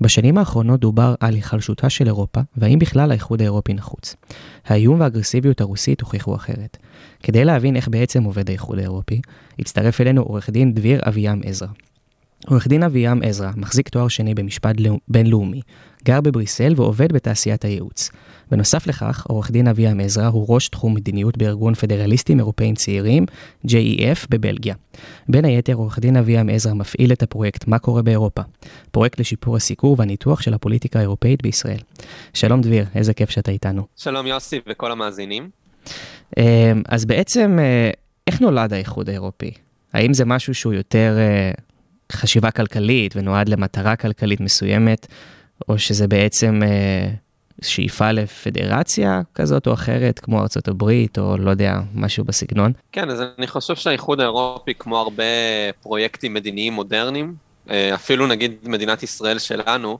בשנים 0.00 0.38
האחרונות 0.38 0.80
דובר 0.80 1.14
על 1.20 1.34
היחלשותה 1.34 1.90
של 1.90 2.06
אירופה, 2.06 2.40
והאם 2.56 2.78
בכלל 2.78 3.10
האיחוד 3.10 3.40
האירופי 3.40 3.74
נחוץ. 3.74 4.16
האיום 4.66 5.00
והאגרסיביות 5.00 5.60
הרוסית 5.60 6.00
הוכיחו 6.00 6.34
אחרת. 6.34 6.76
כדי 7.22 7.44
להבין 7.44 7.76
איך 7.76 7.88
בעצם 7.88 8.24
עובד 8.24 8.48
האיחוד 8.48 8.78
האירופי, 8.78 9.20
הצטרף 9.58 10.00
אלינו 10.00 10.22
עורך 10.22 10.50
דין 10.50 10.74
דביר 10.74 11.00
אביעם 11.08 11.40
עזרא. 11.44 11.68
עורך 12.46 12.68
דין 12.68 12.82
אביעם 12.82 13.20
עזרא 13.22 13.50
מחזיק 13.56 13.88
תואר 13.88 14.08
שני 14.08 14.34
במשפט 14.34 14.80
לאו- 14.80 14.98
בינלאומי, 15.08 15.60
גר 16.04 16.20
בבריסל 16.20 16.72
ועובד 16.76 17.12
בתעשיית 17.12 17.64
הייעוץ. 17.64 18.10
בנוסף 18.50 18.86
לכך, 18.86 19.26
עורך 19.28 19.50
דין 19.50 19.68
אביעם 19.68 20.00
עזרא 20.00 20.26
הוא 20.26 20.46
ראש 20.48 20.68
תחום 20.68 20.94
מדיניות 20.94 21.36
בארגון 21.38 21.74
פדרליסטים 21.74 22.38
אירופאים 22.38 22.74
צעירים, 22.74 23.26
JEF, 23.66 24.26
בבלגיה. 24.28 24.74
בין 25.28 25.44
היתר, 25.44 25.74
עורך 25.74 25.98
דין 25.98 26.16
אביעם 26.16 26.48
עזרא 26.48 26.74
מפעיל 26.74 27.12
את 27.12 27.22
הפרויקט 27.22 27.66
"מה 27.66 27.78
קורה 27.78 28.02
באירופה", 28.02 28.42
פרויקט 28.90 29.20
לשיפור 29.20 29.56
הסיקור 29.56 29.96
והניתוח 29.98 30.42
של 30.42 30.54
הפוליטיקה 30.54 30.98
האירופאית 30.98 31.42
בישראל. 31.42 31.78
שלום 32.34 32.60
דביר, 32.60 32.86
איזה 32.94 33.14
כיף 33.14 33.30
שאתה 33.30 33.50
איתנו. 33.50 33.86
שלום 33.96 34.26
יוסי 34.26 34.60
וכל 34.68 34.92
המאזינים. 34.92 35.50
אה, 36.38 36.72
אז 36.88 37.04
בעצם, 37.04 37.58
אה, 37.58 37.90
איך 38.26 38.40
נולד 38.40 38.72
האיחוד 38.72 39.08
האירופי? 39.08 39.50
האם 39.92 40.14
זה 40.14 40.24
משהו 40.24 40.54
שהוא 40.54 40.72
יותר 40.72 41.16
אה, 41.18 41.50
חשיבה 42.12 42.50
כלכלית 42.50 43.16
ונועד 43.16 43.48
למטרה 43.48 43.96
כלכלית 43.96 44.40
מסוימת, 44.40 45.06
או 45.68 45.78
שזה 45.78 46.08
בעצם 46.08 46.60
אה, 46.62 47.10
שאיפה 47.62 48.12
לפדרציה 48.12 49.22
כזאת 49.34 49.66
או 49.66 49.72
אחרת, 49.72 50.18
כמו 50.18 50.40
ארצות 50.40 50.68
הברית, 50.68 51.18
או 51.18 51.36
לא 51.36 51.50
יודע, 51.50 51.74
משהו 51.94 52.24
בסגנון? 52.24 52.72
כן, 52.92 53.10
אז 53.10 53.22
אני 53.38 53.46
חושב 53.46 53.74
שהאיחוד 53.74 54.20
האירופי, 54.20 54.74
כמו 54.78 54.98
הרבה 54.98 55.24
פרויקטים 55.82 56.34
מדיניים 56.34 56.72
מודרניים, 56.72 57.34
אה, 57.70 57.94
אפילו 57.94 58.26
נגיד 58.26 58.52
מדינת 58.64 59.02
ישראל 59.02 59.38
שלנו, 59.38 59.98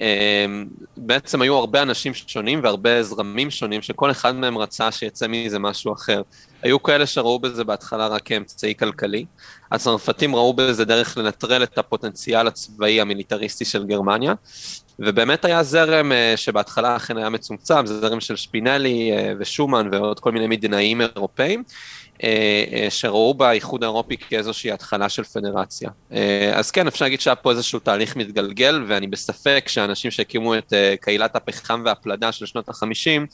אה, 0.00 0.46
בעצם 0.96 1.42
היו 1.42 1.56
הרבה 1.56 1.82
אנשים 1.82 2.14
שונים 2.14 2.60
והרבה 2.62 3.02
זרמים 3.02 3.50
שונים, 3.50 3.82
שכל 3.82 4.10
אחד 4.10 4.34
מהם 4.34 4.58
רצה 4.58 4.92
שיצא 4.92 5.26
מזה 5.28 5.58
משהו 5.58 5.92
אחר. 5.92 6.22
היו 6.62 6.82
כאלה 6.82 7.06
שראו 7.06 7.38
בזה 7.38 7.64
בהתחלה 7.64 8.06
רק 8.06 8.22
כאמצעי 8.24 8.74
כלכלי. 8.74 9.24
הצרפתים 9.72 10.36
ראו 10.36 10.52
בזה 10.52 10.84
דרך 10.84 11.18
לנטרל 11.18 11.62
את 11.62 11.78
הפוטנציאל 11.78 12.46
הצבאי 12.46 13.00
המיליטריסטי 13.00 13.64
של 13.64 13.84
גרמניה, 13.84 14.34
ובאמת 14.98 15.44
היה 15.44 15.62
זרם 15.62 16.12
אה, 16.12 16.32
שבהתחלה 16.36 16.96
אכן 16.96 17.16
היה 17.16 17.28
מצומצם, 17.28 17.86
זה 17.86 18.00
זרם 18.00 18.20
של 18.20 18.36
שפינלי 18.36 19.12
אה, 19.12 19.32
ושומן 19.38 19.88
ועוד 19.92 20.20
כל 20.20 20.32
מיני 20.32 20.46
מדינאים 20.46 21.00
אירופאים, 21.00 21.62
אה, 22.22 22.86
שראו 22.90 23.34
באיחוד 23.34 23.82
האירופי 23.82 24.16
כאיזושהי 24.16 24.72
התחלה 24.72 25.08
של 25.08 25.24
פדרציה. 25.24 25.90
אז 26.54 26.70
כן, 26.70 26.86
אפשר 26.86 27.04
להגיד 27.04 27.20
שהיה 27.20 27.34
פה 27.34 27.50
איזשהו 27.50 27.78
תהליך 27.78 28.16
מתגלגל, 28.16 28.84
ואני 28.88 29.06
בספק 29.06 29.64
שהאנשים 29.66 30.10
שהקימו 30.10 30.58
את 30.58 30.72
קהילת 31.00 31.36
הפחם 31.36 31.82
והפלדה 31.84 32.32
של 32.32 32.46
שנות 32.46 32.68
החמישים, 32.68 33.26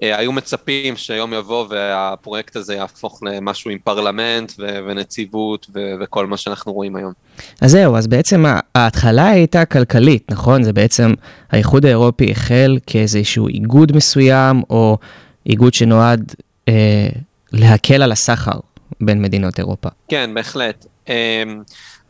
היו 0.00 0.32
מצפים 0.32 0.96
שיום 0.96 1.32
יבוא 1.34 1.66
והפרויקט 1.70 2.56
הזה 2.56 2.74
יהפוך 2.74 3.22
למשהו 3.22 3.70
עם 3.70 3.78
פרלמנט 3.78 4.52
ו- 4.58 4.78
ונציבות 4.86 5.66
ו- 5.74 5.94
וכל 6.00 6.26
מה 6.26 6.36
שאנחנו 6.36 6.72
רואים 6.72 6.96
היום. 6.96 7.12
אז 7.60 7.70
זהו, 7.70 7.96
אז 7.96 8.06
בעצם 8.06 8.44
ההתחלה 8.74 9.28
הייתה 9.28 9.64
כלכלית, 9.64 10.30
נכון? 10.30 10.62
זה 10.62 10.72
בעצם, 10.72 11.14
האיחוד 11.50 11.86
האירופי 11.86 12.30
החל 12.30 12.78
כאיזשהו 12.86 13.48
איגוד 13.48 13.96
מסוים, 13.96 14.62
או 14.70 14.98
איגוד 15.46 15.74
שנועד 15.74 16.34
אה, 16.68 17.08
להקל 17.52 18.02
על 18.02 18.12
הסחר 18.12 18.58
בין 19.00 19.22
מדינות 19.22 19.58
אירופה. 19.58 19.88
כן, 20.08 20.30
בהחלט. 20.34 20.86
אמ, 21.08 21.14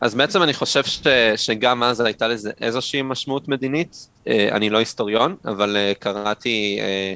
אז 0.00 0.14
בעצם 0.14 0.42
אני 0.42 0.54
חושב 0.54 0.84
ש, 0.84 1.06
שגם 1.36 1.82
אז 1.82 2.00
הייתה 2.00 2.28
לזה 2.28 2.50
איזושהי 2.60 3.02
משמעות 3.02 3.48
מדינית. 3.48 4.08
אה, 4.28 4.48
אני 4.52 4.70
לא 4.70 4.78
היסטוריון, 4.78 5.36
אבל 5.44 5.76
אה, 5.76 5.92
קראתי 5.98 6.78
אה, 6.80 6.84
אה, 6.84 7.14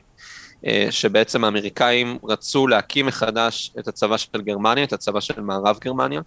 שבעצם 0.90 1.44
האמריקאים 1.44 2.18
רצו 2.24 2.66
להקים 2.66 3.06
מחדש 3.06 3.72
את 3.78 3.88
הצבא 3.88 4.16
של 4.16 4.40
גרמניה, 4.40 4.84
את 4.84 4.92
הצבא 4.92 5.20
של 5.20 5.40
מערב 5.40 5.78
גרמניה. 5.84 6.20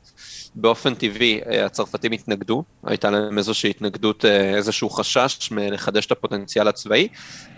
באופן 0.56 0.94
טבעי 0.96 1.42
אה, 1.48 1.66
הצרפתים 1.66 2.12
התנגדו, 2.12 2.64
הייתה 2.84 3.10
להם 3.10 3.38
איזושהי 3.38 3.70
התנגדות, 3.70 4.26
אה, 4.26 4.56
איזשהו 4.56 4.90
חשש 4.90 5.52
מלחדש 5.52 6.06
את 6.06 6.12
הפוטנציאל 6.12 6.68
הצבאי, 6.68 7.08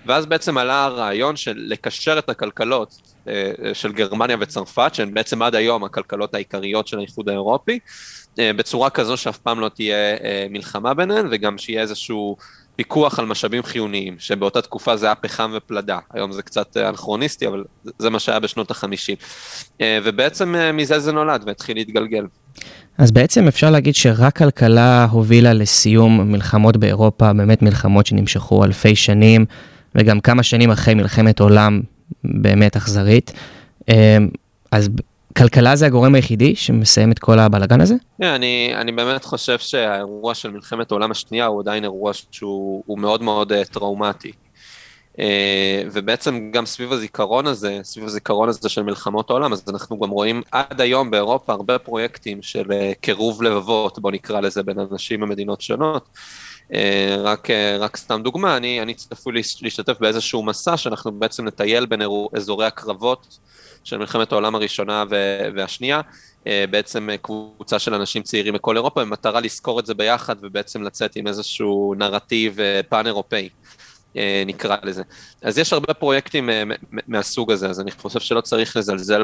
ואז 0.06 0.26
בעצם 0.26 0.58
עלה 0.58 0.86
הרעיון 0.86 1.36
של 1.36 1.54
לקשר 1.58 2.20
את 2.20 2.30
הכלכלות 2.30 3.02
אה, 3.28 3.52
של 3.74 3.92
גרמניה 3.92 4.38
וצרפת, 4.40 4.92
שהן 4.94 5.14
בעצם 5.14 5.42
עד 5.42 5.56
היום 5.56 5.84
הכלכלות 5.84 6.36
העיקריות 6.36 6.88
של 6.88 6.98
האיחוד 6.98 7.30
האירופי, 7.30 7.80
אה, 8.40 8.54
בצורה 8.54 8.90
כזו 8.90 9.18
שאף 9.18 9.38
פעם 9.38 9.60
לא 9.60 9.70
תהיה 9.70 10.18
אה, 10.24 10.48
מלחמה 10.50 10.94
ביניהן, 10.94 11.28
וגם 11.32 11.58
שיהיה 11.58 11.82
איזשהו 11.82 12.38
פיקוח 12.76 13.20
על 13.20 13.26
משאבים 13.26 13.64
חיוניים, 13.64 14.16
שבאותה 14.20 14.62
תקופה 14.62 14.98
זה 14.98 15.06
היה 15.06 15.16
פחם 15.16 15.52
ופלדה, 15.56 16.00
היום 16.14 16.32
זה 16.32 16.42
קצת 16.42 16.78
אנכרוניסטי, 16.78 17.48
אבל 17.48 17.64
זה 18.00 18.10
מה 18.10 18.20
שהיה 18.20 18.40
בשנות 18.40 18.72
החמישים. 18.72 19.16
אה, 19.82 20.00
ובעצם 20.04 20.56
אה, 20.56 20.72
מזה 20.72 21.00
זה 21.00 21.12
נולד 21.12 21.44
והתחיל 21.46 21.78
להתגלגל. 21.78 22.26
אז 22.98 23.12
בעצם 23.12 23.48
אפשר 23.48 23.72
להגיד 23.72 23.96
שרק 23.96 24.38
כלכלה 24.38 25.06
הובילה 25.12 25.54
לסיום 25.54 26.32
מלחמות 26.32 26.78
באירופה, 26.78 27.34
באמת 27.34 27.62
מלחמות 27.62 28.06
שנמשכו 28.06 28.64
אלפי 28.64 28.96
שנים, 28.96 29.46
וגם 29.96 30.20
כמה 30.20 30.44
שנים 30.44 30.72
אחרי 30.72 30.94
מלחמת 30.94 31.40
עולם 31.40 31.82
באמת 32.24 32.76
אכזרית. 32.76 33.34
אה, 33.90 34.18
אז 34.72 34.90
כלכלה 35.38 35.76
זה 35.76 35.86
הגורם 35.86 36.16
היחידי 36.16 36.56
שמסיים 36.56 37.12
את 37.12 37.20
כל 37.20 37.40
הבלאגן 37.40 37.82
הזה? 37.82 37.96
Yeah, 38.22 38.26
אני, 38.26 38.74
אני 38.76 38.92
באמת 38.92 39.24
חושב 39.24 39.60
שהאירוע 39.60 40.34
של 40.34 40.52
מלחמת 40.52 40.92
העולם 40.92 41.12
השנייה 41.12 41.46
הוא 41.46 41.62
עדיין 41.62 41.84
אירוע 41.84 42.12
שהוא 42.32 42.84
הוא 42.86 43.00
מאוד 43.00 43.24
מאוד 43.24 43.52
uh, 43.52 43.56
טראומטי. 43.72 44.32
Uh, 45.14 45.18
ובעצם 45.92 46.52
גם 46.52 46.66
סביב 46.66 46.92
הזיכרון 46.92 47.48
הזה, 47.48 47.80
סביב 47.84 48.06
הזיכרון 48.06 48.50
הזה 48.50 48.70
של 48.70 48.84
מלחמות 48.84 49.30
העולם, 49.30 49.54
אז 49.54 49.64
אנחנו 49.70 50.00
גם 50.00 50.10
רואים 50.10 50.42
עד 50.52 50.82
היום 50.82 51.12
באירופה 51.12 51.54
הרבה 51.54 51.80
פרויקטים 51.80 52.42
של 52.42 52.66
uh, 52.66 52.96
קירוב 53.02 53.44
לבבות, 53.44 54.00
בוא 54.00 54.12
נקרא 54.12 54.40
לזה, 54.40 54.64
בין 54.64 54.80
אנשים 54.92 55.20
ממדינות 55.22 55.62
שונות. 55.62 56.10
Uh, 56.72 56.76
רק, 57.18 57.50
uh, 57.50 57.54
רק 57.80 57.98
סתם 57.98 58.22
דוגמה, 58.24 58.58
אני, 58.58 58.82
אני 58.82 58.94
צפוי 58.94 59.34
להשתתף 59.62 60.00
באיזשהו 60.00 60.44
מסע 60.44 60.78
שאנחנו 60.78 61.12
בעצם 61.12 61.48
נטייל 61.48 61.86
בין 61.86 62.02
אזורי 62.34 62.66
הקרבות 62.66 63.38
של 63.84 63.98
מלחמת 63.98 64.32
העולם 64.32 64.56
הראשונה 64.56 65.04
והשנייה, 65.56 66.02
אה, 66.48 66.66
בעצם 66.70 67.10
קבוצה 67.22 67.80
של 67.80 67.94
אנשים 67.94 68.24
צעירים 68.24 68.54
מכל 68.54 68.76
אירופה, 68.76 69.02
במטרה 69.02 69.40
לזכור 69.40 69.80
את 69.80 69.86
זה 69.86 69.94
ביחד 69.94 70.36
ובעצם 70.42 70.84
לצאת 70.84 71.16
עם 71.16 71.28
איזשהו 71.28 71.94
נרטיב 71.98 72.60
אה, 72.60 72.82
פן-אירופאי, 72.90 73.50
אה, 74.18 74.44
נקרא 74.46 74.76
לזה. 74.84 75.04
אז 75.42 75.58
יש 75.58 75.74
הרבה 75.74 75.94
פרויקטים 75.94 76.50
מהסוג 77.08 77.52
הזה, 77.52 77.70
אז 77.70 77.80
אני 77.80 77.92
חושב 77.92 78.20
שלא 78.20 78.42
צריך 78.42 78.78
לזלזל 78.78 79.24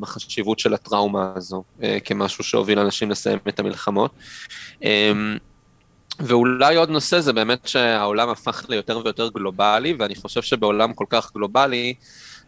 בחשיבות 0.00 0.58
של 0.58 0.74
הטראומה 0.74 1.32
הזו, 1.36 1.64
כמשהו 2.04 2.44
שהוביל 2.44 2.78
אנשים 2.78 3.10
לסיים 3.10 3.38
את 3.48 3.60
המלחמות. 3.60 4.10
ואולי 6.18 6.76
עוד 6.76 6.90
נושא 6.90 7.20
זה 7.20 7.32
באמת 7.32 7.68
שהעולם 7.68 8.28
הפך 8.28 8.66
ליותר 8.68 9.00
ויותר 9.04 9.28
גלובלי, 9.28 9.94
ואני 9.98 10.14
חושב 10.14 10.42
שבעולם 10.42 10.92
כל 10.92 11.04
כך 11.08 11.32
גלובלי, 11.34 11.94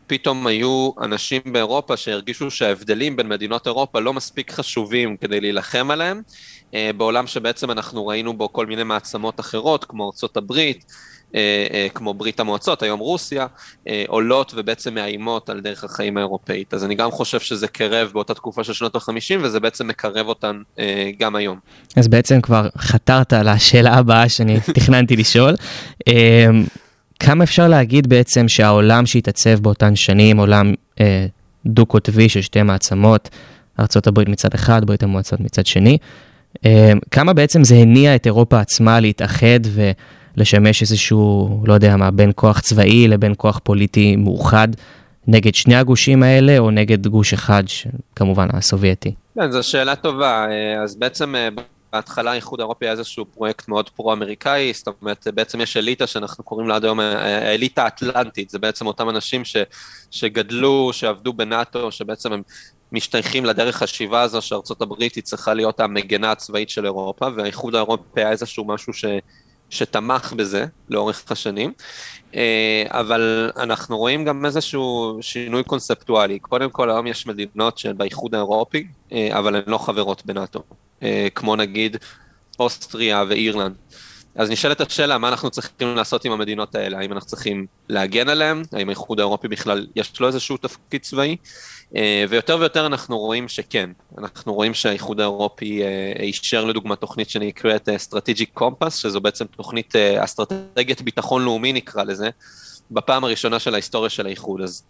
פתאום 0.06 0.46
היו 0.46 0.90
אנשים 1.02 1.42
באירופה 1.52 1.96
שהרגישו 1.96 2.50
שההבדלים 2.50 3.16
בין 3.16 3.28
מדינות 3.28 3.66
אירופה 3.66 4.00
לא 4.00 4.12
מספיק 4.12 4.50
חשובים 4.50 5.16
כדי 5.16 5.40
להילחם 5.40 5.90
עליהם, 5.90 6.22
אה, 6.74 6.90
בעולם 6.96 7.26
שבעצם 7.26 7.70
אנחנו 7.70 8.06
ראינו 8.06 8.34
בו 8.34 8.52
כל 8.52 8.66
מיני 8.66 8.84
מעצמות 8.84 9.40
אחרות, 9.40 9.84
כמו 9.84 10.06
ארצות 10.06 10.36
הברית, 10.36 10.84
כמו 11.94 12.14
ברית 12.14 12.40
המועצות, 12.40 12.82
היום 12.82 13.00
רוסיה, 13.00 13.46
עולות 14.06 14.52
ובעצם 14.56 14.94
מאיימות 14.94 15.50
על 15.50 15.60
דרך 15.60 15.84
החיים 15.84 16.16
האירופאית. 16.16 16.74
אז 16.74 16.84
אני 16.84 16.94
גם 16.94 17.10
חושב 17.10 17.40
שזה 17.40 17.68
קרב 17.68 18.10
באותה 18.12 18.34
תקופה 18.34 18.64
של 18.64 18.72
שנות 18.72 18.94
ה-50, 18.94 19.38
וזה 19.42 19.60
בעצם 19.60 19.88
מקרב 19.88 20.26
אותן 20.26 20.62
גם 21.18 21.36
היום. 21.36 21.58
אז 21.96 22.08
בעצם 22.08 22.40
כבר 22.40 22.68
חתרת 22.78 23.32
לשאלה 23.32 23.94
הבאה 23.94 24.28
שאני 24.28 24.60
תכננתי 24.76 25.16
לשאול. 25.16 25.54
כמה 27.20 27.44
אפשר 27.44 27.68
להגיד 27.68 28.08
בעצם 28.08 28.48
שהעולם 28.48 29.06
שהתעצב 29.06 29.60
באותן 29.60 29.96
שנים, 29.96 30.38
עולם 30.38 30.74
אה, 31.00 31.26
דו-קוטבי 31.66 32.28
של 32.28 32.40
שתי 32.40 32.62
מעצמות, 32.62 33.28
ארה"ב 33.78 34.30
מצד 34.30 34.54
אחד, 34.54 34.84
ברית 34.84 35.02
המועצות 35.02 35.40
מצד 35.40 35.66
שני, 35.66 35.98
אה, 36.66 36.92
כמה 37.10 37.32
בעצם 37.32 37.64
זה 37.64 37.74
הניע 37.74 38.14
את 38.14 38.26
אירופה 38.26 38.60
עצמה 38.60 39.00
להתאחד 39.00 39.60
לשמש 40.40 40.82
איזשהו, 40.82 41.48
לא 41.66 41.74
יודע 41.74 41.96
מה, 41.96 42.10
בין 42.10 42.32
כוח 42.34 42.60
צבאי 42.60 43.08
לבין 43.08 43.34
כוח 43.36 43.60
פוליטי 43.64 44.16
מאוחד 44.16 44.68
נגד 45.26 45.54
שני 45.54 45.76
הגושים 45.76 46.22
האלה, 46.22 46.58
או 46.58 46.70
נגד 46.70 47.06
גוש 47.06 47.32
אחד, 47.32 47.62
כמובן 48.16 48.48
הסובייטי? 48.52 49.14
כן, 49.34 49.50
זו 49.50 49.62
שאלה 49.62 49.96
טובה. 49.96 50.46
אה, 50.50 50.82
אז 50.82 50.96
בעצם 50.96 51.34
אה, 51.36 51.48
בהתחלה 51.92 52.30
האיחוד 52.30 52.60
האירופי 52.60 52.84
היה 52.84 52.92
איזשהו 52.92 53.24
פרויקט 53.24 53.68
מאוד 53.68 53.90
פרו-אמריקאי, 53.90 54.72
זאת 54.74 54.88
אומרת, 55.02 55.26
בעצם 55.34 55.60
יש 55.60 55.76
אליטה 55.76 56.06
שאנחנו 56.06 56.44
קוראים 56.44 56.68
לה 56.68 56.76
עד 56.76 56.84
היום 56.84 57.00
אה, 57.00 57.48
האליטה 57.48 57.84
האטלנטית, 57.84 58.50
זה 58.50 58.58
בעצם 58.58 58.86
אותם 58.86 59.08
אנשים 59.08 59.44
ש, 59.44 59.56
שגדלו, 60.10 60.90
שעבדו 60.92 61.32
בנאטו, 61.32 61.92
שבעצם 61.92 62.32
הם 62.32 62.42
משתייכים 62.92 63.44
לדרך 63.44 63.76
חשיבה 63.76 64.22
הזו 64.22 64.42
שארצות 64.42 64.82
הברית 64.82 65.14
היא 65.14 65.24
צריכה 65.24 65.54
להיות 65.54 65.80
המגנה 65.80 66.30
הצבאית 66.30 66.70
של 66.70 66.84
אירופה, 66.84 67.26
והאיחוד 67.36 67.74
האירופי 67.74 68.20
היה 68.20 68.30
איזשהו 68.30 68.64
משהו 68.64 68.92
ש... 68.92 69.04
שתמך 69.70 70.32
בזה 70.32 70.66
לאורך 70.88 71.24
השנים, 71.30 71.72
אה, 72.34 72.84
אבל 72.88 73.50
אנחנו 73.56 73.98
רואים 73.98 74.24
גם 74.24 74.46
איזשהו 74.46 75.18
שינוי 75.20 75.64
קונספטואלי. 75.64 76.38
קודם 76.38 76.70
כל, 76.70 76.90
היום 76.90 77.06
יש 77.06 77.26
מדינות 77.26 77.78
שהן 77.78 77.98
באיחוד 77.98 78.34
האירופי, 78.34 78.86
אה, 79.12 79.38
אבל 79.38 79.56
הן 79.56 79.62
לא 79.66 79.78
חברות 79.78 80.26
בנאטו, 80.26 80.62
אה, 81.02 81.28
כמו 81.34 81.56
נגיד 81.56 81.96
אוסטריה 82.58 83.24
ואירלנד. 83.28 83.74
אז 84.34 84.50
נשאלת 84.50 84.80
השאלה, 84.80 85.18
מה 85.18 85.28
אנחנו 85.28 85.50
צריכים 85.50 85.96
לעשות 85.96 86.24
עם 86.24 86.32
המדינות 86.32 86.74
האלה? 86.74 86.98
האם 86.98 87.12
אנחנו 87.12 87.28
צריכים 87.28 87.66
להגן 87.88 88.28
עליהן? 88.28 88.62
האם 88.72 88.88
האיחוד 88.88 89.20
האירופי 89.20 89.48
בכלל, 89.48 89.86
יש 89.96 90.20
לו 90.20 90.26
איזשהו 90.26 90.56
תפקיד 90.56 91.02
צבאי? 91.02 91.36
אה, 91.96 92.24
ויותר 92.28 92.56
ויותר 92.60 92.86
אנחנו 92.86 93.18
רואים 93.18 93.48
שכן. 93.48 93.90
אנחנו 94.18 94.54
רואים 94.54 94.74
שהאיחוד 94.74 95.20
האירופי 95.20 95.82
אה, 95.82 96.12
אישר 96.22 96.64
לדוגמה 96.64 96.96
תוכנית 96.96 97.30
שנקראת 97.30 97.88
אה, 97.88 97.96
Strategic 97.96 98.60
Compass, 98.60 98.90
שזו 98.90 99.20
בעצם 99.20 99.44
תוכנית 99.44 99.94
אסטרטגיית 99.96 101.02
ביטחון 101.02 101.44
לאומי 101.44 101.72
נקרא 101.72 102.04
לזה, 102.04 102.30
בפעם 102.90 103.24
הראשונה 103.24 103.58
של 103.58 103.74
ההיסטוריה 103.74 104.10
של 104.10 104.26
האיחוד. 104.26 104.60
אז 104.60 104.82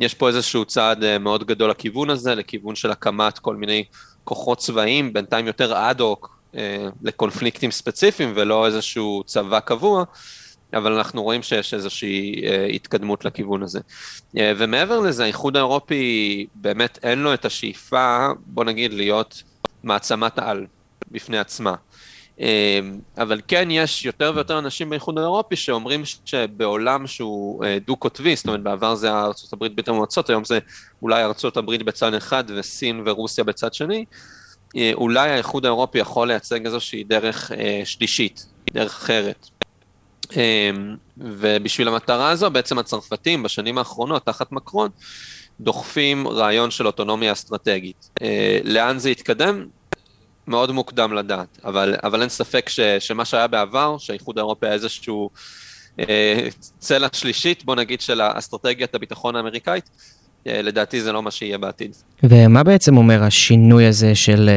יש 0.00 0.14
פה 0.14 0.28
איזשהו 0.28 0.64
צעד 0.64 1.18
מאוד 1.18 1.44
גדול 1.44 1.70
לכיוון 1.70 2.10
הזה, 2.10 2.34
לכיוון 2.34 2.74
של 2.74 2.90
הקמת 2.90 3.38
כל 3.38 3.56
מיני 3.56 3.84
כוחות 4.24 4.58
צבאיים, 4.58 5.12
בינתיים 5.12 5.46
יותר 5.46 5.90
אד-הוק, 5.90 6.38
לקונפליקטים 7.02 7.70
ספציפיים 7.70 8.32
ולא 8.36 8.66
איזשהו 8.66 9.22
צבא 9.26 9.60
קבוע, 9.60 10.04
אבל 10.76 10.92
אנחנו 10.92 11.22
רואים 11.22 11.42
שיש 11.42 11.74
איזושהי 11.74 12.42
אה, 12.46 12.66
התקדמות 12.66 13.24
לכיוון 13.24 13.62
הזה. 13.62 13.80
אה, 14.38 14.52
ומעבר 14.56 15.00
לזה, 15.00 15.24
האיחוד 15.24 15.56
האירופי 15.56 16.46
באמת 16.54 16.98
אין 17.02 17.18
לו 17.18 17.34
את 17.34 17.44
השאיפה, 17.44 18.28
בוא 18.46 18.64
נגיד, 18.64 18.92
להיות 18.92 19.42
מעצמת 19.82 20.38
על 20.38 20.66
בפני 21.10 21.38
עצמה. 21.38 21.74
אה, 22.40 22.80
אבל 23.18 23.40
כן 23.48 23.68
יש 23.70 24.04
יותר 24.04 24.32
ויותר 24.34 24.58
אנשים 24.58 24.90
באיחוד 24.90 25.18
האירופי 25.18 25.56
שאומרים 25.56 26.02
שבעולם 26.24 27.06
שהוא 27.06 27.64
דו-קוטבי, 27.86 28.36
זאת 28.36 28.46
אומרת 28.46 28.62
בעבר 28.62 28.94
זה 28.94 29.10
ארה"ב 29.10 29.58
ברית 29.58 29.88
המועצות, 29.88 30.30
היום 30.30 30.44
זה 30.44 30.58
אולי 31.02 31.24
ארה"ב 31.24 31.82
בצד 31.84 32.14
אחד 32.14 32.44
וסין 32.56 33.02
ורוסיה 33.06 33.44
בצד 33.44 33.74
שני, 33.74 34.04
אולי 34.94 35.30
האיחוד 35.30 35.64
האירופי 35.64 35.98
יכול 35.98 36.28
לייצג 36.28 36.66
איזושהי 36.66 37.04
דרך 37.04 37.52
שלישית, 37.84 38.46
דרך 38.72 38.92
אחרת. 38.94 39.48
אמ, 40.36 40.96
ובשביל 41.18 41.88
המטרה 41.88 42.30
הזו 42.30 42.50
בעצם 42.50 42.78
הצרפתים 42.78 43.42
בשנים 43.42 43.78
האחרונות, 43.78 44.26
תחת 44.26 44.52
מקרון, 44.52 44.90
דוחפים 45.60 46.28
רעיון 46.28 46.70
של 46.70 46.86
אוטונומיה 46.86 47.32
אסטרטגית. 47.32 48.10
אה, 48.22 48.58
לאן 48.64 48.98
זה 48.98 49.10
יתקדם? 49.10 49.66
מאוד 50.46 50.72
מוקדם 50.72 51.12
לדעת, 51.12 51.58
אבל, 51.64 51.94
אבל 52.02 52.20
אין 52.20 52.28
ספק 52.28 52.68
ש, 52.68 52.80
שמה 52.80 53.24
שהיה 53.24 53.46
בעבר, 53.46 53.98
שהאיחוד 53.98 54.38
האירופי 54.38 54.66
היה 54.66 54.74
איזשהו 54.74 55.30
אה, 56.00 56.48
צלע 56.78 57.08
שלישית, 57.12 57.64
בוא 57.64 57.76
נגיד, 57.76 58.00
של 58.00 58.20
האסטרטגיית 58.20 58.94
הביטחון 58.94 59.36
האמריקאית, 59.36 59.90
אה, 60.46 60.62
לדעתי 60.62 61.00
זה 61.00 61.12
לא 61.12 61.22
מה 61.22 61.30
שיהיה 61.30 61.58
בעתיד. 61.58 61.96
ומה 62.22 62.62
בעצם 62.62 62.96
אומר 62.96 63.22
השינוי 63.22 63.86
הזה 63.86 64.14
של 64.14 64.50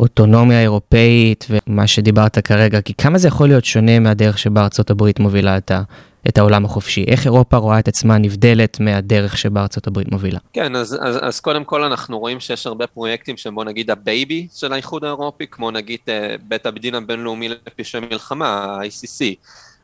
אה, 0.00 0.04
אוטונומיה 0.04 0.62
אירופאית 0.62 1.46
ומה 1.50 1.86
שדיברת 1.86 2.38
כרגע, 2.38 2.80
כי 2.80 2.94
כמה 2.94 3.18
זה 3.18 3.28
יכול 3.28 3.48
להיות 3.48 3.64
שונה 3.64 3.98
מהדרך 3.98 4.38
שבה 4.38 4.62
ארצות 4.62 4.90
הברית 4.90 5.18
מובילה 5.18 5.56
את, 5.56 5.70
ה, 5.70 5.82
את 6.28 6.38
העולם 6.38 6.64
החופשי? 6.64 7.04
איך 7.08 7.24
אירופה 7.24 7.56
רואה 7.56 7.78
את 7.78 7.88
עצמה 7.88 8.18
נבדלת 8.18 8.80
מהדרך 8.80 9.38
שבה 9.38 9.62
ארצות 9.62 9.86
הברית 9.86 10.12
מובילה? 10.12 10.38
כן, 10.52 10.76
אז, 10.76 10.98
אז, 11.00 11.18
אז 11.22 11.40
קודם 11.40 11.64
כל 11.64 11.82
אנחנו 11.82 12.18
רואים 12.18 12.40
שיש 12.40 12.66
הרבה 12.66 12.86
פרויקטים 12.86 13.36
שהם 13.36 13.54
בוא 13.54 13.64
נגיד 13.64 13.90
הבייבי 13.90 14.46
של 14.54 14.72
האיחוד 14.72 15.04
האירופי, 15.04 15.46
כמו 15.50 15.70
נגיד 15.70 16.00
אה, 16.08 16.34
בית 16.42 16.66
הדין 16.66 16.94
הבינלאומי 16.94 17.48
לפשעי 17.48 18.00
מלחמה, 18.00 18.48
ה-ICC. 18.48 19.34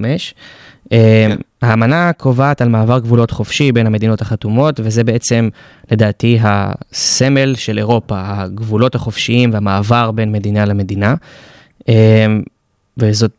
האמנה 1.63 2.13
קובעת 2.13 2.61
על 2.61 2.69
מעבר 2.69 2.99
גבולות 2.99 3.31
חופשי 3.31 3.73
בין 3.73 3.87
המדינות 3.87 4.21
החתומות, 4.21 4.81
וזה 4.85 5.05
בעצם, 5.05 5.49
לדעתי, 5.91 6.39
הסמל 6.43 7.55
של 7.55 7.79
אירופה, 7.79 8.21
הגבולות 8.25 8.95
החופשיים 8.95 9.53
והמעבר 9.53 10.11
בין 10.11 10.33
מדינה 10.33 10.65
למדינה. 10.65 11.15
אמ, 11.89 12.43
וזאת, 12.97 13.31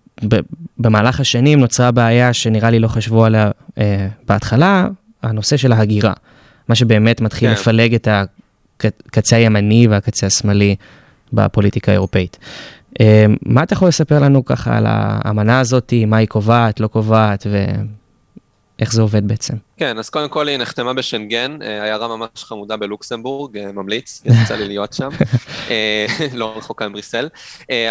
במהלך 0.78 1.20
השנים 1.20 1.60
נוצרה 1.60 1.92
בעיה 1.92 2.34
שנראה 2.34 2.70
לי 2.70 2.80
לא 2.80 2.88
חשבו 2.88 3.26
עליה 3.26 3.52
אה, 3.78 4.08
בהתחלה, 4.28 4.88
הנושא 5.24 5.58
של 5.58 5.72
ההגירה. 5.72 6.14
מה 6.70 6.76
שבאמת 6.76 7.22
מתחיל 7.22 7.50
כן. 7.50 7.54
לפלג 7.54 7.94
את 7.96 8.08
הקצה 8.84 9.36
הימני 9.36 9.88
והקצה 9.88 10.28
השמאלי 10.28 10.76
בפוליטיקה 11.34 11.92
האירופאית. 11.92 12.38
אמ, 13.00 13.36
מה 13.46 13.64
אתה 13.64 13.74
יכול 13.74 13.88
לספר 13.88 14.20
לנו 14.20 14.46
ככה 14.46 14.78
על 14.78 14.86
האמנה 14.88 15.60
הזאת, 15.60 15.94
מה 16.08 16.18
היא 16.18 16.28
קובעת, 16.28 16.80
לא 16.80 16.88
קובעת, 16.88 17.48
ו... 17.50 17.66
איך 18.84 18.94
זה 18.94 19.02
עובד 19.02 19.28
בעצם? 19.28 19.54
כן, 19.78 19.98
אז 19.98 20.10
קודם 20.10 20.30
כל 20.30 20.48
היא 20.48 20.58
נחתמה 20.58 20.94
בשנגן, 20.94 21.62
אה, 21.62 21.84
עיירה 21.84 22.18
ממש 22.18 22.30
חמודה 22.36 22.78
בלוקסמבורג, 22.78 23.58
אה, 23.58 23.72
ממליץ, 23.72 24.22
יצא 24.44 24.56
לי 24.56 24.68
להיות 24.68 24.94
שם, 24.94 25.10
אה, 25.70 26.06
לא 26.34 26.58
רחוקה 26.58 26.88
מבריסל, 26.88 27.30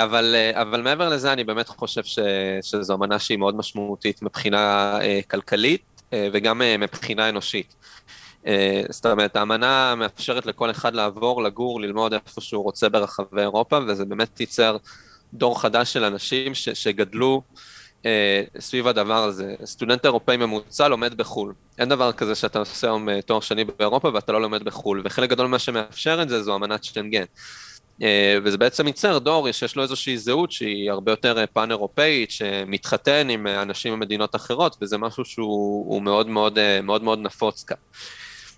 אבל, 0.02 0.34
אבל 0.52 0.82
מעבר 0.82 1.08
לזה 1.08 1.32
אני 1.32 1.44
באמת 1.44 1.68
חושב 1.68 2.04
ש, 2.04 2.18
שזו 2.62 2.94
אמנה 2.94 3.18
שהיא 3.18 3.38
מאוד 3.38 3.56
משמעותית 3.56 4.22
מבחינה 4.22 4.98
כלכלית 5.30 6.02
וגם 6.32 6.62
מבחינה 6.78 7.28
אנושית. 7.28 7.74
זאת 8.90 9.06
אומרת, 9.06 9.36
האמנה 9.36 9.94
מאפשרת 9.94 10.46
לכל 10.46 10.70
אחד 10.70 10.94
לעבור, 10.94 11.42
לגור, 11.42 11.80
ללמוד 11.80 12.12
איפה 12.12 12.40
שהוא 12.40 12.64
רוצה 12.64 12.88
ברחבי 12.88 13.40
אירופה, 13.40 13.78
וזה 13.86 14.04
באמת 14.04 14.40
ייצר 14.40 14.76
דור 15.34 15.60
חדש 15.60 15.92
של 15.92 16.04
אנשים 16.04 16.54
ש, 16.54 16.68
שגדלו 16.68 17.42
אה, 17.56 17.62
סביב 18.58 18.86
הדבר 18.86 19.24
הזה. 19.24 19.54
סטודנט 19.64 20.04
אירופאי 20.04 20.36
ממוצע 20.36 20.88
לומד 20.88 21.14
בחו"ל. 21.14 21.52
אין 21.78 21.88
דבר 21.88 22.12
כזה 22.12 22.34
שאתה 22.34 22.58
עושה 22.58 22.86
היום 22.86 23.08
אה, 23.08 23.22
תואר 23.22 23.40
שני 23.40 23.64
באירופה 23.64 24.10
ואתה 24.14 24.32
לא 24.32 24.42
לומד 24.42 24.62
בחו"ל, 24.62 25.02
וחלק 25.04 25.30
גדול 25.30 25.46
ממה 25.46 25.58
שמאפשר 25.58 26.22
את 26.22 26.28
זה 26.28 26.42
זו 26.42 26.56
אמנת 26.56 26.84
שנגן. 26.84 27.24
אה, 28.02 28.36
וזה 28.44 28.58
בעצם 28.58 28.86
ייצר 28.86 29.18
דור 29.18 29.52
שיש 29.52 29.76
לו 29.76 29.82
איזושהי 29.82 30.18
זהות 30.18 30.52
שהיא 30.52 30.90
הרבה 30.90 31.12
יותר 31.12 31.44
פן-אירופאית, 31.52 32.30
שמתחתן 32.30 33.30
עם 33.30 33.46
אנשים 33.46 33.94
ממדינות 33.94 34.34
אחרות, 34.34 34.76
וזה 34.82 34.98
משהו 34.98 35.24
שהוא 35.24 36.02
מאוד 36.02 36.28
מאוד, 36.28 36.58
מאוד 36.82 37.02
מאוד 37.02 37.18
נפוץ 37.18 37.64
כאן. 37.64 37.76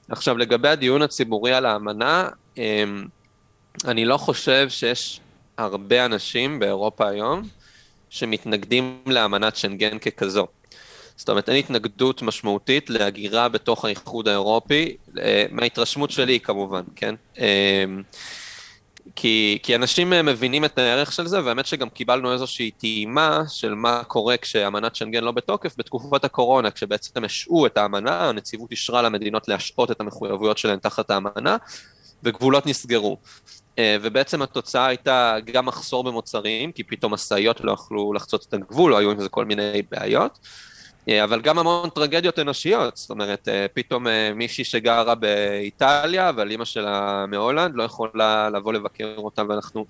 עכשיו, 0.08 0.38
לגבי 0.38 0.68
הדיון 0.68 1.02
הציבורי 1.02 1.52
על 1.52 1.66
האמנה, 1.66 2.28
אני 3.84 4.04
לא 4.04 4.16
חושב 4.16 4.68
שיש 4.68 5.20
הרבה 5.58 6.04
אנשים 6.04 6.58
באירופה 6.58 7.08
היום 7.08 7.42
שמתנגדים 8.14 8.98
לאמנת 9.06 9.56
שנגן 9.56 9.98
ככזו. 9.98 10.46
זאת 11.16 11.28
אומרת, 11.28 11.48
אין 11.48 11.56
התנגדות 11.56 12.22
משמעותית 12.22 12.90
להגירה 12.90 13.48
בתוך 13.48 13.84
האיחוד 13.84 14.28
האירופי, 14.28 14.96
אה, 15.18 15.44
מההתרשמות 15.50 16.10
שלי 16.10 16.40
כמובן, 16.40 16.82
כן? 16.96 17.14
אה, 17.38 17.84
כי, 19.16 19.58
כי 19.62 19.74
אנשים 19.74 20.12
אה, 20.12 20.22
מבינים 20.22 20.64
את 20.64 20.78
הערך 20.78 21.12
של 21.12 21.26
זה, 21.26 21.44
והאמת 21.44 21.66
שגם 21.66 21.88
קיבלנו 21.88 22.32
איזושהי 22.32 22.70
טעימה 22.70 23.42
של 23.48 23.74
מה 23.74 24.04
קורה 24.04 24.36
כשאמנת 24.36 24.96
שנגן 24.96 25.24
לא 25.24 25.32
בתוקף 25.32 25.74
בתקופת 25.78 26.24
הקורונה, 26.24 26.70
כשבעצם 26.70 27.24
השעו 27.24 27.66
את 27.66 27.76
האמנה, 27.76 28.28
הנציבות 28.28 28.70
אישרה 28.70 29.02
למדינות 29.02 29.48
להשעות 29.48 29.90
את 29.90 30.00
המחויבויות 30.00 30.58
שלהן 30.58 30.78
תחת 30.78 31.10
האמנה, 31.10 31.56
וגבולות 32.22 32.66
נסגרו. 32.66 33.18
אה, 33.78 33.96
ובעצם 34.02 34.42
התוצאה 34.42 34.86
הייתה 34.86 35.36
גם 35.44 35.66
מחסור 35.66 36.04
במוצרים, 36.04 36.72
כי 36.72 36.82
פתאום 36.82 37.14
משאיות 37.14 37.60
לא 37.60 37.72
יכלו 37.72 38.12
לחצות 38.12 38.46
את 38.48 38.54
הגבול, 38.54 38.92
או 38.92 38.98
היו 38.98 39.10
עם 39.10 39.20
זה 39.20 39.28
כל 39.28 39.44
מיני 39.44 39.82
בעיות, 39.90 40.38
אה, 41.08 41.24
אבל 41.24 41.40
גם 41.40 41.58
המון 41.58 41.88
טרגדיות 41.88 42.38
אנושיות, 42.38 42.96
זאת 42.96 43.10
אומרת, 43.10 43.48
אה, 43.48 43.66
פתאום 43.74 44.06
מישהי 44.34 44.64
שגרה 44.64 45.14
באיטליה, 45.14 46.28
אבל 46.28 46.50
אימא 46.50 46.64
שלה 46.64 47.24
מהולנד, 47.28 47.74
לא 47.74 47.82
יכולה 47.82 48.50
לבוא 48.50 48.72
לבקר 48.72 49.14
אותה, 49.16 49.42
ואנחנו, 49.48 49.86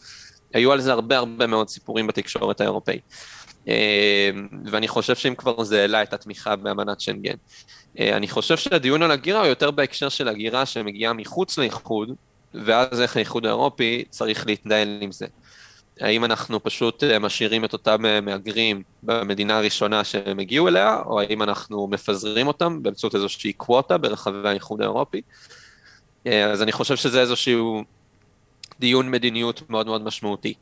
היו 0.55 0.73
על 0.73 0.81
זה 0.81 0.93
הרבה 0.93 1.17
הרבה 1.17 1.47
מאוד 1.47 1.69
סיפורים 1.69 2.07
בתקשורת 2.07 2.61
האירופאית. 2.61 3.03
ואני 4.65 4.89
חושב 4.89 5.15
שאם 5.15 5.35
כבר 5.35 5.63
זה 5.63 5.81
העלה 5.81 6.03
את 6.03 6.13
התמיכה 6.13 6.57
באמנת 6.57 7.01
שנגן. 7.01 7.35
אני 7.99 8.29
חושב 8.29 8.57
שהדיון 8.57 9.03
על 9.03 9.11
הגירה 9.11 9.41
הוא 9.41 9.47
יותר 9.47 9.71
בהקשר 9.71 10.09
של 10.09 10.29
הגירה 10.29 10.67
שמגיעה 10.67 11.13
מחוץ 11.13 11.59
לאיחוד, 11.59 12.11
ואז 12.55 13.01
איך 13.01 13.17
האיחוד 13.17 13.47
האירופי 13.47 14.05
צריך 14.11 14.47
להתנהל 14.47 14.99
עם 15.01 15.13
זה. 15.13 15.27
האם 16.01 16.25
אנחנו 16.25 16.63
פשוט 16.63 17.05
אה, 17.05 17.19
משאירים 17.19 17.65
את 17.65 17.73
אותם 17.73 18.07
אה, 18.07 18.21
מהגרים 18.21 18.83
במדינה 19.03 19.59
הראשונה 19.59 20.05
שהם 20.05 20.39
הגיעו 20.39 20.69
אליה, 20.69 20.99
או 21.07 21.21
האם 21.21 21.43
אנחנו 21.43 21.87
מפזרים 21.87 22.47
אותם 22.47 22.83
באמצעות 22.83 23.15
איזושהי 23.15 23.53
קווטה 23.53 23.99
ברחבי 23.99 24.49
האיחוד 24.49 24.81
האירופי. 24.81 25.23
אה, 26.27 26.45
אז 26.45 26.63
אני 26.63 26.73
חושב 26.73 26.97
שזה 26.97 27.21
איזשהו 27.21 27.83
דיון 28.81 29.11
מדיניות 29.11 29.71
מאוד 29.71 29.87
מאוד 29.87 30.03
משמעותי. 30.03 30.55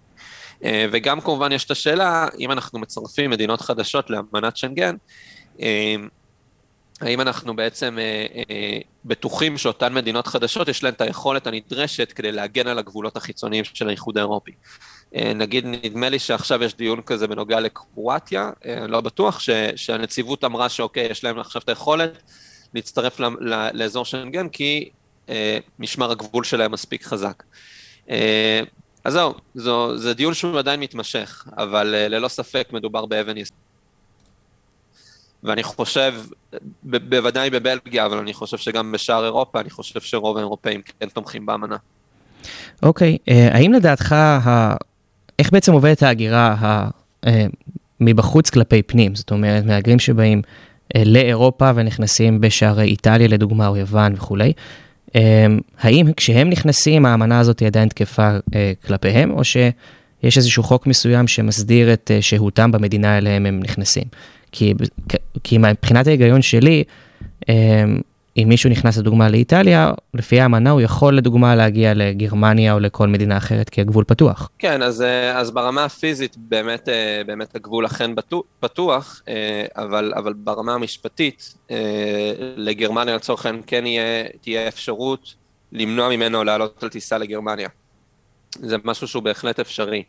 וגם 0.92 1.20
כמובן 1.20 1.52
יש 1.52 1.64
את 1.64 1.70
השאלה, 1.70 2.28
אם 2.38 2.52
אנחנו 2.52 2.78
מצרפים 2.78 3.30
מדינות 3.30 3.60
חדשות 3.60 4.10
לאמנת 4.10 4.56
שנגן, 4.56 4.96
האם 7.02 7.20
אנחנו 7.20 7.56
בעצם 7.56 7.98
אה, 7.98 8.26
אה, 8.50 8.78
בטוחים 9.04 9.58
שאותן 9.58 9.94
מדינות 9.94 10.26
חדשות 10.26 10.68
יש 10.68 10.82
להן 10.82 10.92
את 10.92 11.00
היכולת 11.00 11.46
הנדרשת 11.46 12.12
כדי 12.12 12.32
להגן 12.32 12.66
על 12.66 12.78
הגבולות 12.78 13.16
החיצוניים 13.16 13.64
של 13.64 13.88
האיחוד 13.88 14.18
האירופי. 14.18 14.52
אה, 15.14 15.32
נגיד, 15.34 15.66
נדמה 15.66 16.08
לי 16.08 16.18
שעכשיו 16.18 16.62
יש 16.62 16.76
דיון 16.76 17.02
כזה 17.02 17.26
בנוגע 17.26 17.60
לקרואטיה, 17.60 18.50
אה, 18.66 18.86
לא 18.86 19.00
בטוח, 19.00 19.40
ש, 19.40 19.50
שהנציבות 19.76 20.44
אמרה 20.44 20.68
שאוקיי, 20.68 21.06
יש 21.10 21.24
להם 21.24 21.38
עכשיו 21.38 21.62
את 21.62 21.68
היכולת 21.68 22.22
להצטרף 22.74 23.20
ל, 23.20 23.24
ל, 23.24 23.68
לאזור 23.72 24.04
שנגן, 24.04 24.48
כי 24.48 24.90
אה, 25.28 25.58
משמר 25.78 26.10
הגבול 26.10 26.44
שלהם 26.44 26.72
מספיק 26.72 27.04
חזק. 27.04 27.42
אה, 28.10 28.60
אז 29.04 29.12
זהו, 29.12 29.34
זו, 29.54 29.98
זה 29.98 30.14
דיון 30.14 30.34
שהוא 30.34 30.58
עדיין 30.58 30.80
מתמשך, 30.80 31.44
אבל 31.56 31.94
אה, 31.94 32.08
ללא 32.08 32.28
ספק 32.28 32.68
מדובר 32.72 33.06
באבן 33.06 33.36
יסוד. 33.36 33.71
ואני 35.44 35.62
חושב, 35.62 36.14
בוודאי 36.82 37.50
בבלגיה, 37.50 38.06
אבל 38.06 38.18
אני 38.18 38.34
חושב 38.34 38.56
שגם 38.56 38.92
בשאר 38.92 39.24
אירופה, 39.24 39.60
אני 39.60 39.70
חושב 39.70 40.00
שרוב 40.00 40.36
האירופאים 40.36 40.82
כן 41.00 41.08
תומכים 41.08 41.46
באמנה. 41.46 41.76
אוקיי, 42.82 43.18
okay, 43.20 43.32
אה, 43.32 43.48
האם 43.52 43.72
לדעתך, 43.72 44.12
ה... 44.12 44.74
איך 45.38 45.52
בעצם 45.52 45.72
עובדת 45.72 46.02
ההגירה 46.02 46.56
ה... 46.60 46.88
אה, 47.26 47.46
מבחוץ 48.00 48.50
כלפי 48.50 48.82
פנים? 48.82 49.14
זאת 49.14 49.30
אומרת, 49.30 49.64
מהגרים 49.64 49.98
שבאים 49.98 50.42
אה, 50.96 51.02
לאירופה 51.04 51.70
ונכנסים 51.74 52.40
בשערי 52.40 52.84
איטליה 52.84 53.28
לדוגמה, 53.28 53.66
או 53.66 53.76
יוון 53.76 54.14
וכולי. 54.14 54.52
האם 55.78 56.12
כשהם 56.16 56.50
נכנסים 56.50 57.06
האמנה 57.06 57.38
הזאת 57.38 57.60
היא 57.60 57.66
עדיין 57.66 57.88
תקפה 57.88 58.30
כלפיהם, 58.86 59.30
או 59.30 59.44
שיש 59.44 60.36
איזשהו 60.36 60.62
חוק 60.62 60.86
מסוים 60.86 61.28
שמסדיר 61.28 61.92
את 61.92 62.10
שהותם 62.20 62.72
במדינה 62.72 63.18
אליהם 63.18 63.46
הם 63.46 63.60
נכנסים? 63.62 64.04
כי, 64.52 64.74
כי 65.44 65.58
מבחינת 65.58 66.06
ההיגיון 66.06 66.42
שלי, 66.42 66.84
אמ, 67.48 68.00
אם 68.36 68.48
מישהו 68.48 68.70
נכנס 68.70 68.98
לדוגמה 68.98 69.28
לאיטליה, 69.28 69.92
לפי 70.14 70.40
האמנה 70.40 70.70
הוא 70.70 70.80
יכול 70.80 71.16
לדוגמה 71.16 71.54
להגיע 71.54 71.94
לגרמניה 71.94 72.72
או 72.72 72.80
לכל 72.80 73.08
מדינה 73.08 73.36
אחרת 73.36 73.68
כי 73.68 73.80
הגבול 73.80 74.04
פתוח. 74.04 74.50
כן, 74.58 74.82
אז, 74.82 75.02
אה, 75.02 75.38
אז 75.38 75.50
ברמה 75.50 75.84
הפיזית 75.84 76.36
באמת, 76.36 76.88
אה, 76.88 77.22
באמת 77.26 77.56
הגבול 77.56 77.86
אכן 77.86 78.10
פתוח, 78.60 79.22
אה, 79.28 79.64
אבל, 79.76 80.12
אבל 80.16 80.32
ברמה 80.32 80.74
המשפטית 80.74 81.54
לגרמניה 82.56 83.16
לצורך 83.16 83.46
העניין 83.46 83.64
כן 83.66 83.86
יהיה, 83.86 84.24
תהיה 84.40 84.68
אפשרות 84.68 85.34
למנוע 85.72 86.08
ממנו 86.08 86.44
לעלות 86.44 86.82
על 86.82 86.88
טיסה 86.88 87.18
לגרמניה. 87.18 87.68
זה 88.54 88.76
משהו 88.84 89.08
שהוא 89.08 89.22
בהחלט 89.22 89.60
אפשרי. 89.60 90.02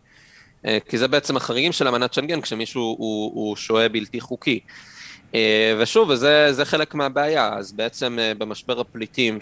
אה, 0.66 0.78
כי 0.90 0.98
זה 0.98 1.08
בעצם 1.08 1.38
החריגים 1.38 1.72
של 1.72 1.88
אמנת 1.88 2.14
שנגן 2.14 2.42
כשמישהו 2.42 2.82
הוא, 2.82 3.32
הוא 3.34 3.56
שוהה 3.56 3.90
בלתי 3.90 4.22
חוקי. 4.22 4.60
אה, 5.36 5.76
ושוב, 5.80 6.10
וזה 6.10 6.62
חלק 6.64 6.96
מהבעיה, 6.96 7.54
אז 7.58 7.72
בעצם 7.72 8.20
אה, 8.20 8.34
במשבר 8.34 8.80
הפליטים 8.80 9.40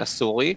הסורי, 0.00 0.54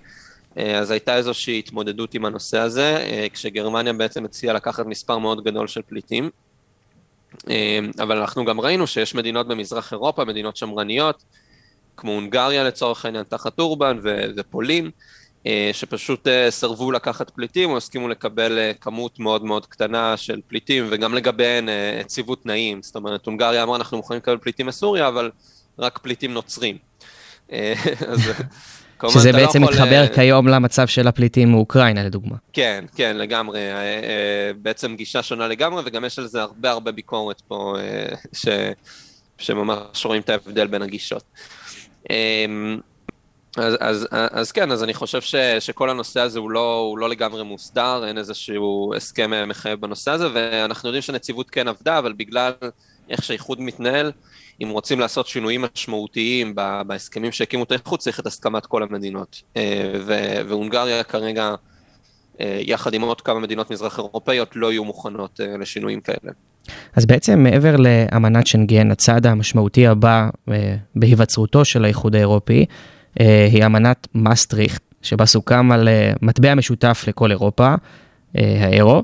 אז 0.55 0.91
הייתה 0.91 1.17
איזושהי 1.17 1.59
התמודדות 1.59 2.13
עם 2.13 2.25
הנושא 2.25 2.59
הזה, 2.59 3.07
כשגרמניה 3.33 3.93
בעצם 3.93 4.25
הציעה 4.25 4.53
לקחת 4.53 4.85
מספר 4.85 5.17
מאוד 5.17 5.43
גדול 5.43 5.67
של 5.67 5.81
פליטים. 5.81 6.29
אבל 7.99 8.17
אנחנו 8.17 8.45
גם 8.45 8.61
ראינו 8.61 8.87
שיש 8.87 9.15
מדינות 9.15 9.47
במזרח 9.47 9.91
אירופה, 9.91 10.25
מדינות 10.25 10.57
שמרניות, 10.57 11.23
כמו 11.97 12.11
הונגריה 12.11 12.63
לצורך 12.63 13.05
העניין, 13.05 13.23
תחת 13.23 13.59
אורבן 13.59 13.99
ופולין, 14.37 14.91
שפשוט 15.73 16.27
אה, 16.27 16.51
סרבו 16.51 16.91
לקחת 16.91 17.29
פליטים 17.29 17.69
או 17.69 17.77
הסכימו 17.77 18.07
לקבל 18.07 18.57
אה, 18.57 18.71
כמות 18.81 19.19
מאוד 19.19 19.43
מאוד 19.43 19.65
קטנה 19.65 20.17
של 20.17 20.39
פליטים 20.47 20.87
וגם 20.89 21.13
לגביהן 21.13 21.69
הציבו 22.01 22.35
תנאים, 22.35 22.81
זאת 22.81 22.95
אומרת 22.95 23.25
הונגריה 23.25 23.63
אמרה 23.63 23.75
אנחנו 23.75 23.97
מוכנים 23.97 24.17
לקבל 24.17 24.37
פליטים 24.37 24.65
מסוריה 24.65 25.07
אבל 25.07 25.31
רק 25.79 25.97
פליטים 25.97 26.33
נוצרים. 26.33 26.77
שזה 29.09 29.31
לא 29.31 29.37
בעצם 29.37 29.63
לא 29.63 29.69
מתחבר 29.69 30.01
יכול... 30.03 30.15
כיום 30.15 30.47
למצב 30.47 30.87
של 30.87 31.07
הפליטים 31.07 31.51
מאוקראינה 31.51 32.03
לדוגמה. 32.03 32.35
כן, 32.53 32.85
כן, 32.95 33.17
לגמרי. 33.17 33.59
בעצם 34.61 34.95
גישה 34.95 35.23
שונה 35.23 35.47
לגמרי, 35.47 35.83
וגם 35.85 36.05
יש 36.05 36.19
על 36.19 36.27
זה 36.27 36.41
הרבה 36.41 36.71
הרבה 36.71 36.91
ביקורת 36.91 37.41
פה, 37.47 37.75
ש... 38.33 38.47
שממש 39.37 40.05
רואים 40.05 40.21
את 40.21 40.29
ההבדל 40.29 40.67
בין 40.67 40.81
הגישות. 40.81 41.23
אז, 43.57 43.75
אז, 43.79 44.07
אז 44.11 44.51
כן, 44.51 44.71
אז 44.71 44.83
אני 44.83 44.93
חושב 44.93 45.21
ש, 45.21 45.35
שכל 45.59 45.89
הנושא 45.89 46.19
הזה 46.19 46.39
הוא 46.39 46.51
לא, 46.51 46.77
הוא 46.77 46.97
לא 46.97 47.09
לגמרי 47.09 47.43
מוסדר, 47.43 48.07
אין 48.07 48.17
איזשהו 48.17 48.93
הסכם 48.95 49.31
מחייב 49.47 49.81
בנושא 49.81 50.11
הזה, 50.11 50.27
ואנחנו 50.33 50.89
יודעים 50.89 51.01
שהנציבות 51.01 51.49
כן 51.49 51.67
עבדה, 51.67 51.99
אבל 51.99 52.13
בגלל 52.13 52.51
איך 53.09 53.23
שהאיחוד 53.23 53.61
מתנהל, 53.61 54.11
אם 54.63 54.69
רוצים 54.69 54.99
לעשות 54.99 55.27
שינויים 55.27 55.65
משמעותיים 55.75 56.55
בהסכמים 56.87 57.31
שהקימו 57.31 57.63
את 57.63 57.71
האיחוד, 57.71 57.99
צריך 57.99 58.19
את 58.19 58.25
הסכמת 58.25 58.65
כל 58.65 58.83
המדינות. 58.83 59.41
אה, 59.57 59.91
והונגריה 60.47 61.03
כרגע, 61.03 61.55
אה, 62.41 62.61
יחד 62.61 62.93
עם 62.93 63.01
עוד 63.01 63.21
כמה 63.21 63.39
מדינות 63.39 63.71
מזרח 63.71 63.97
אירופאיות, 63.97 64.55
לא 64.55 64.71
יהיו 64.71 64.85
מוכנות 64.85 65.41
אה, 65.41 65.57
לשינויים 65.57 66.01
כאלה. 66.01 66.31
אז 66.95 67.05
בעצם 67.05 67.43
מעבר 67.43 67.75
לאמנת 67.75 68.47
שנגן, 68.47 68.91
הצעד 68.91 69.27
המשמעותי 69.27 69.87
הבא 69.87 70.29
בהיווצרותו 70.95 71.65
של 71.65 71.85
האיחוד 71.85 72.15
האירופי, 72.15 72.59
אה, 72.59 72.65
היא 73.15 73.65
אמנת 73.65 74.07
מסטריכט, 74.15 74.81
שבה 75.01 75.25
סוכם 75.25 75.71
על 75.71 75.87
אה, 75.87 76.13
מטבע 76.21 76.55
משותף 76.55 77.05
לכל 77.07 77.31
אירופה, 77.31 77.75
אה, 78.37 78.65
האירו. 78.65 79.03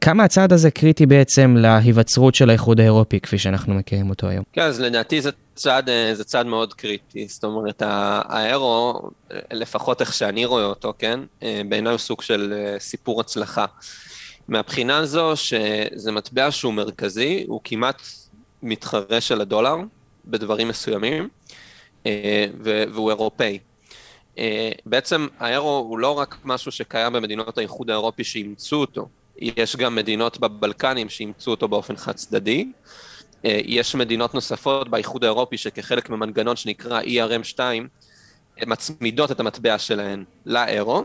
כמה 0.00 0.24
הצעד 0.24 0.52
הזה 0.52 0.70
קריטי 0.70 1.06
בעצם 1.06 1.56
להיווצרות 1.58 2.34
של 2.34 2.50
האיחוד 2.50 2.80
האירופי 2.80 3.20
כפי 3.20 3.38
שאנחנו 3.38 3.74
מכירים 3.74 4.10
אותו 4.10 4.28
היום? 4.28 4.44
כן, 4.52 4.62
אז 4.62 4.80
לדעתי 4.80 5.20
זה 5.20 5.30
צעד, 5.54 5.90
זה 6.12 6.24
צעד 6.24 6.46
מאוד 6.46 6.74
קריטי, 6.74 7.26
זאת 7.28 7.44
אומרת 7.44 7.82
האירו, 7.84 9.02
לפחות 9.52 10.00
איך 10.00 10.12
שאני 10.12 10.44
רואה 10.44 10.64
אותו, 10.64 10.92
כן, 10.98 11.20
בעיניי 11.68 11.90
הוא 11.90 11.98
סוג 11.98 12.22
של 12.22 12.54
סיפור 12.78 13.20
הצלחה. 13.20 13.64
מהבחינה 14.48 14.98
הזו 14.98 15.32
שזה 15.36 16.12
מטבע 16.12 16.50
שהוא 16.50 16.74
מרכזי, 16.74 17.44
הוא 17.48 17.60
כמעט 17.64 18.02
מתחרה 18.62 19.20
של 19.20 19.40
הדולר 19.40 19.76
בדברים 20.26 20.68
מסוימים, 20.68 21.22
אה, 21.22 21.28
והוא 22.62 23.10
אירופאי. 23.10 23.58
אה, 24.38 24.70
בעצם 24.86 25.26
האירו 25.38 25.86
הוא 25.88 25.98
לא 25.98 26.18
רק 26.18 26.36
משהו 26.44 26.72
שקיים 26.72 27.12
במדינות 27.12 27.58
האיחוד 27.58 27.90
האירופי 27.90 28.24
שאימצו 28.24 28.76
אותו, 28.76 29.08
יש 29.36 29.76
גם 29.76 29.94
מדינות 29.94 30.40
בבלקנים 30.40 31.08
שאימצו 31.08 31.50
אותו 31.50 31.68
באופן 31.68 31.96
חד 31.96 32.12
צדדי, 32.12 32.68
אה, 33.44 33.60
יש 33.64 33.94
מדינות 33.94 34.34
נוספות 34.34 34.88
באיחוד 34.88 35.24
האירופי 35.24 35.56
שכחלק 35.56 36.10
ממנגנון 36.10 36.56
שנקרא 36.56 37.00
ERM2, 37.02 37.60
מצמידות 38.66 39.30
את 39.30 39.40
המטבע 39.40 39.78
שלהן 39.78 40.24
לאירו, 40.46 41.04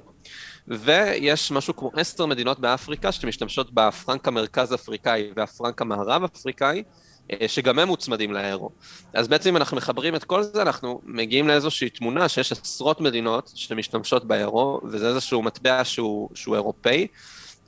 ויש 0.68 1.52
משהו 1.52 1.76
כמו 1.76 1.92
עשר 1.96 2.26
מדינות 2.26 2.60
באפריקה 2.60 3.12
שמשתמשות 3.12 3.74
בפרנק 3.74 4.28
המרכז 4.28 4.74
אפריקאי 4.74 5.32
והפרנק 5.36 5.82
המערב 5.82 6.24
אפריקאי, 6.24 6.78
אה, 6.78 7.07
שגם 7.48 7.80
הם 7.80 7.88
מוצמדים 7.88 8.34
לאירו. 8.34 8.70
אז 9.14 9.28
בעצם 9.28 9.50
אם 9.50 9.58
אנחנו 9.58 9.78
מחברים 9.78 10.16
את 10.16 10.24
כל 10.24 10.44
זה, 10.44 10.62
אנחנו 10.62 11.02
מגיעים 11.06 11.48
לאיזושהי 11.48 11.90
תמונה 11.90 12.30
שיש 12.30 12.52
עשרות 12.52 13.02
מדינות 13.02 13.52
שמשתמשות 13.56 14.26
באירו, 14.26 14.82
וזה 14.84 15.08
איזשהו 15.10 15.42
מטבע 15.42 15.84
שהוא, 15.84 16.30
שהוא 16.34 16.56
אירופאי, 16.56 17.08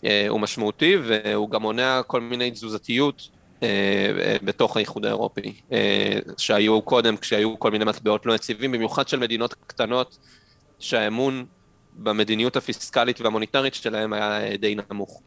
אה, 0.05 0.25
הוא 0.29 0.39
משמעותי, 0.39 0.97
והוא 0.97 1.49
גם 1.49 1.61
מונע 1.61 2.01
כל 2.07 2.21
מיני 2.21 2.51
תזוזתיות 2.51 3.29
אה, 3.63 4.37
בתוך 4.43 4.77
האיחוד 4.77 5.05
האירופי, 5.05 5.61
שהיו 6.37 6.81
קודם, 6.81 7.17
כשהיו 7.17 7.59
כל 7.59 7.71
מיני 7.71 7.85
מטבעות 7.85 8.25
לא 8.25 8.33
יציבים, 8.33 8.71
במיוחד 8.71 9.07
של 9.07 9.19
מדינות 9.19 9.55
קטנות, 9.67 10.17
שהאמון 10.79 11.45
במדיניות 11.93 12.55
הפיסקלית 12.55 13.21
והמוניטרית 13.21 13.73
שלהם 13.73 14.13
היה 14.13 14.57
די 14.57 14.75
נמוך. 14.75 15.21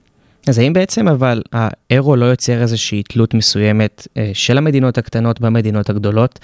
אז 0.49 0.59
האם 0.59 0.73
בעצם 0.73 1.09
אבל 1.09 1.43
האירו 1.53 2.17
לא 2.17 2.25
יוצר 2.25 2.63
איזושהי 2.63 3.03
תלות 3.03 3.35
מסוימת 3.35 4.09
אה, 4.17 4.31
של 4.35 4.59
המדינות 4.59 4.99
הקטנות 4.99 5.41
במדינות 5.41 5.91
הגדולות? 5.91 6.39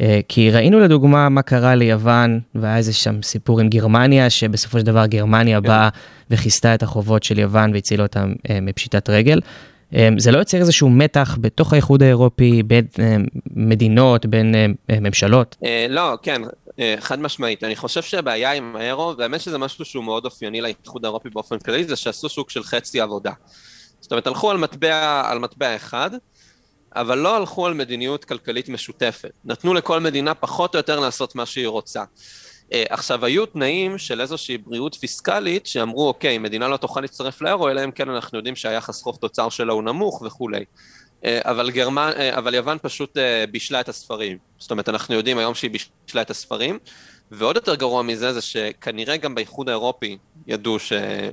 אה, 0.00 0.20
כי 0.28 0.50
ראינו 0.50 0.80
לדוגמה 0.80 1.28
מה 1.28 1.42
קרה 1.42 1.74
ליוון, 1.74 2.40
והיה 2.54 2.76
איזה 2.76 2.92
שם 2.92 3.22
סיפור 3.22 3.60
עם 3.60 3.68
גרמניה, 3.68 4.30
שבסופו 4.30 4.78
של 4.78 4.86
דבר 4.86 5.06
גרמניה 5.06 5.60
כן. 5.60 5.68
באה 5.68 5.88
וכיסתה 6.30 6.74
את 6.74 6.82
החובות 6.82 7.22
של 7.22 7.38
יוון 7.38 7.72
והצילה 7.74 8.02
אותם 8.02 8.32
אה, 8.50 8.58
מפשיטת 8.62 9.10
רגל. 9.10 9.40
זה 10.18 10.30
לא 10.32 10.38
יוצר 10.38 10.58
איזשהו 10.58 10.90
מתח 10.90 11.38
בתוך 11.40 11.72
האיחוד 11.72 12.02
האירופי, 12.02 12.62
בין 12.62 12.84
מדינות, 13.56 14.26
בין 14.26 14.54
ממשלות? 15.00 15.56
לא, 15.88 16.18
כן, 16.22 16.42
חד 17.00 17.20
משמעית. 17.20 17.64
אני 17.64 17.76
חושב 17.76 18.02
שהבעיה 18.02 18.52
עם 18.52 18.76
האירו, 18.76 19.14
והאמת 19.18 19.40
שזה 19.40 19.58
משהו 19.58 19.84
שהוא 19.84 20.04
מאוד 20.04 20.24
אופייני 20.24 20.60
לאיחוד 20.60 21.04
האירופי 21.04 21.30
באופן 21.30 21.58
כללי, 21.58 21.84
זה 21.84 21.96
שעשו 21.96 22.28
סוג 22.28 22.50
של 22.50 22.62
חצי 22.62 23.00
עבודה. 23.00 23.32
זאת 24.00 24.12
אומרת, 24.12 24.26
הלכו 24.26 24.50
על 24.50 24.56
מטבע, 24.56 25.22
על 25.30 25.38
מטבע 25.38 25.76
אחד, 25.76 26.10
אבל 26.96 27.18
לא 27.18 27.36
הלכו 27.36 27.66
על 27.66 27.74
מדיניות 27.74 28.24
כלכלית 28.24 28.68
משותפת. 28.68 29.30
נתנו 29.44 29.74
לכל 29.74 30.00
מדינה 30.00 30.34
פחות 30.34 30.74
או 30.74 30.78
יותר 30.78 31.00
לעשות 31.00 31.34
מה 31.34 31.46
שהיא 31.46 31.68
רוצה. 31.68 32.04
אה, 32.72 32.84
עכשיו, 32.88 33.24
היו 33.24 33.46
תנאים 33.46 33.98
של 33.98 34.20
איזושהי 34.20 34.58
בריאות 34.58 34.94
פיסקלית 34.94 35.66
שאמרו, 35.66 36.08
אוקיי, 36.08 36.38
מדינה 36.38 36.68
לא 36.68 36.76
תוכל 36.76 37.00
להצטרף 37.00 37.42
לאירו, 37.42 37.68
אלא 37.68 37.84
אם 37.84 37.90
כן 37.90 38.10
אנחנו 38.10 38.38
יודעים 38.38 38.56
שהיחס 38.56 39.02
חוב 39.02 39.16
תוצר 39.16 39.48
שלה 39.48 39.72
הוא 39.72 39.82
נמוך 39.82 40.22
וכולי. 40.22 40.64
אה, 41.24 41.40
אבל, 41.42 41.70
גרמנ... 41.70 42.10
אה, 42.16 42.38
אבל 42.38 42.54
יוון 42.54 42.78
פשוט 42.82 43.18
אה, 43.18 43.44
בישלה 43.50 43.80
את 43.80 43.88
הספרים. 43.88 44.38
זאת 44.58 44.70
אומרת, 44.70 44.88
אנחנו 44.88 45.14
יודעים 45.14 45.38
היום 45.38 45.54
שהיא 45.54 45.70
בישלה 45.70 46.22
את 46.22 46.30
הספרים, 46.30 46.78
ועוד 47.30 47.56
יותר 47.56 47.74
גרוע 47.74 48.02
מזה 48.02 48.32
זה 48.32 48.40
שכנראה 48.40 49.16
גם 49.16 49.34
באיחוד 49.34 49.68
האירופי 49.68 50.18
ידעו 50.46 50.78
ש... 50.78 50.92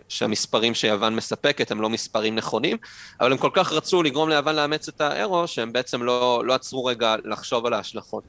שהמספרים 0.09 0.73
שיוון 0.73 1.15
מספקת 1.15 1.71
הם 1.71 1.81
לא 1.81 1.89
מספרים 1.89 2.35
נכונים, 2.35 2.77
אבל 3.21 3.31
הם 3.31 3.37
כל 3.37 3.49
כך 3.53 3.71
רצו 3.71 4.03
לגרום 4.03 4.29
ליוון 4.29 4.55
לאמץ 4.55 4.87
את 4.87 5.01
האירו, 5.01 5.47
שהם 5.47 5.73
בעצם 5.73 6.03
לא, 6.03 6.43
לא 6.45 6.53
עצרו 6.53 6.85
רגע 6.85 7.15
לחשוב 7.25 7.65
על 7.65 7.73
ההשלכות. 7.73 8.23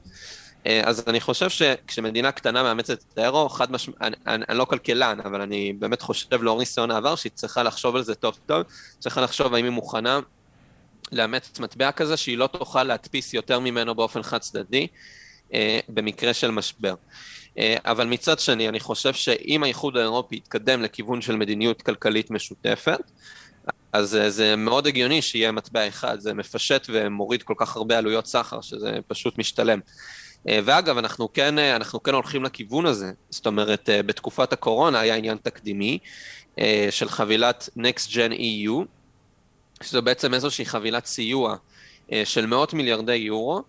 אז 0.83 1.03
אני 1.07 1.19
חושב 1.19 1.49
שכשמדינה 1.49 2.31
קטנה 2.31 2.63
מאמצת 2.63 3.03
את 3.13 3.17
האירו, 3.17 3.49
חד 3.49 3.71
משמעית, 3.71 4.01
אני, 4.01 4.15
אני, 4.27 4.45
אני 4.49 4.57
לא 4.57 4.65
כלכלן, 4.65 5.19
אבל 5.25 5.41
אני 5.41 5.73
באמת 5.79 6.01
חושב 6.01 6.43
לאור 6.43 6.59
ניסיון 6.59 6.91
העבר 6.91 7.15
שהיא 7.15 7.31
צריכה 7.35 7.63
לחשוב 7.63 7.95
על 7.95 8.03
זה 8.03 8.15
טוב 8.15 8.37
טוב, 8.45 8.63
צריכה 8.99 9.21
לחשוב 9.21 9.53
האם 9.53 9.65
היא 9.65 9.71
מוכנה 9.71 10.19
לאמץ 11.11 11.59
מטבע 11.59 11.91
כזה 11.91 12.17
שהיא 12.17 12.37
לא 12.37 12.47
תוכל 12.47 12.83
להדפיס 12.83 13.33
יותר 13.33 13.59
ממנו 13.59 13.95
באופן 13.95 14.23
חד 14.23 14.37
צדדי 14.37 14.87
אה, 15.53 15.79
במקרה 15.89 16.33
של 16.33 16.51
משבר. 16.51 16.95
אה, 17.57 17.75
אבל 17.85 18.07
מצד 18.07 18.39
שני, 18.39 18.69
אני 18.69 18.79
חושב 18.79 19.13
שאם 19.13 19.63
האיחוד 19.63 19.97
האירופי 19.97 20.35
יתקדם 20.35 20.81
לכיוון 20.81 21.21
של 21.21 21.35
מדיניות 21.35 21.81
כלכלית 21.81 22.31
משותפת, 22.31 22.99
אז 23.93 24.15
אה, 24.15 24.29
זה 24.29 24.55
מאוד 24.55 24.87
הגיוני 24.87 25.21
שיהיה 25.21 25.51
מטבע 25.51 25.87
אחד, 25.87 26.19
זה 26.19 26.33
מפשט 26.33 26.87
ומוריד 26.89 27.43
כל 27.43 27.53
כך 27.57 27.75
הרבה 27.75 27.97
עלויות 27.97 28.25
סחר, 28.25 28.61
שזה 28.61 28.97
פשוט 29.07 29.37
משתלם. 29.37 29.79
ואגב, 30.45 30.97
אנחנו 30.97 31.33
כן, 31.33 31.59
אנחנו 31.59 32.03
כן 32.03 32.13
הולכים 32.13 32.43
לכיוון 32.43 32.85
הזה, 32.85 33.11
זאת 33.29 33.47
אומרת, 33.47 33.89
בתקופת 34.05 34.53
הקורונה 34.53 34.99
היה 34.99 35.15
עניין 35.15 35.37
תקדימי 35.37 35.99
של 36.89 37.09
חבילת 37.09 37.69
Next 37.77 38.07
Gen 38.07 38.33
EU, 38.33 38.85
שזו 39.83 40.01
בעצם 40.01 40.33
איזושהי 40.33 40.65
חבילת 40.65 41.05
סיוע 41.05 41.55
אה, 42.11 42.21
של 42.25 42.45
מאות 42.45 42.73
מיליארדי 42.73 43.15
יורו, 43.15 43.63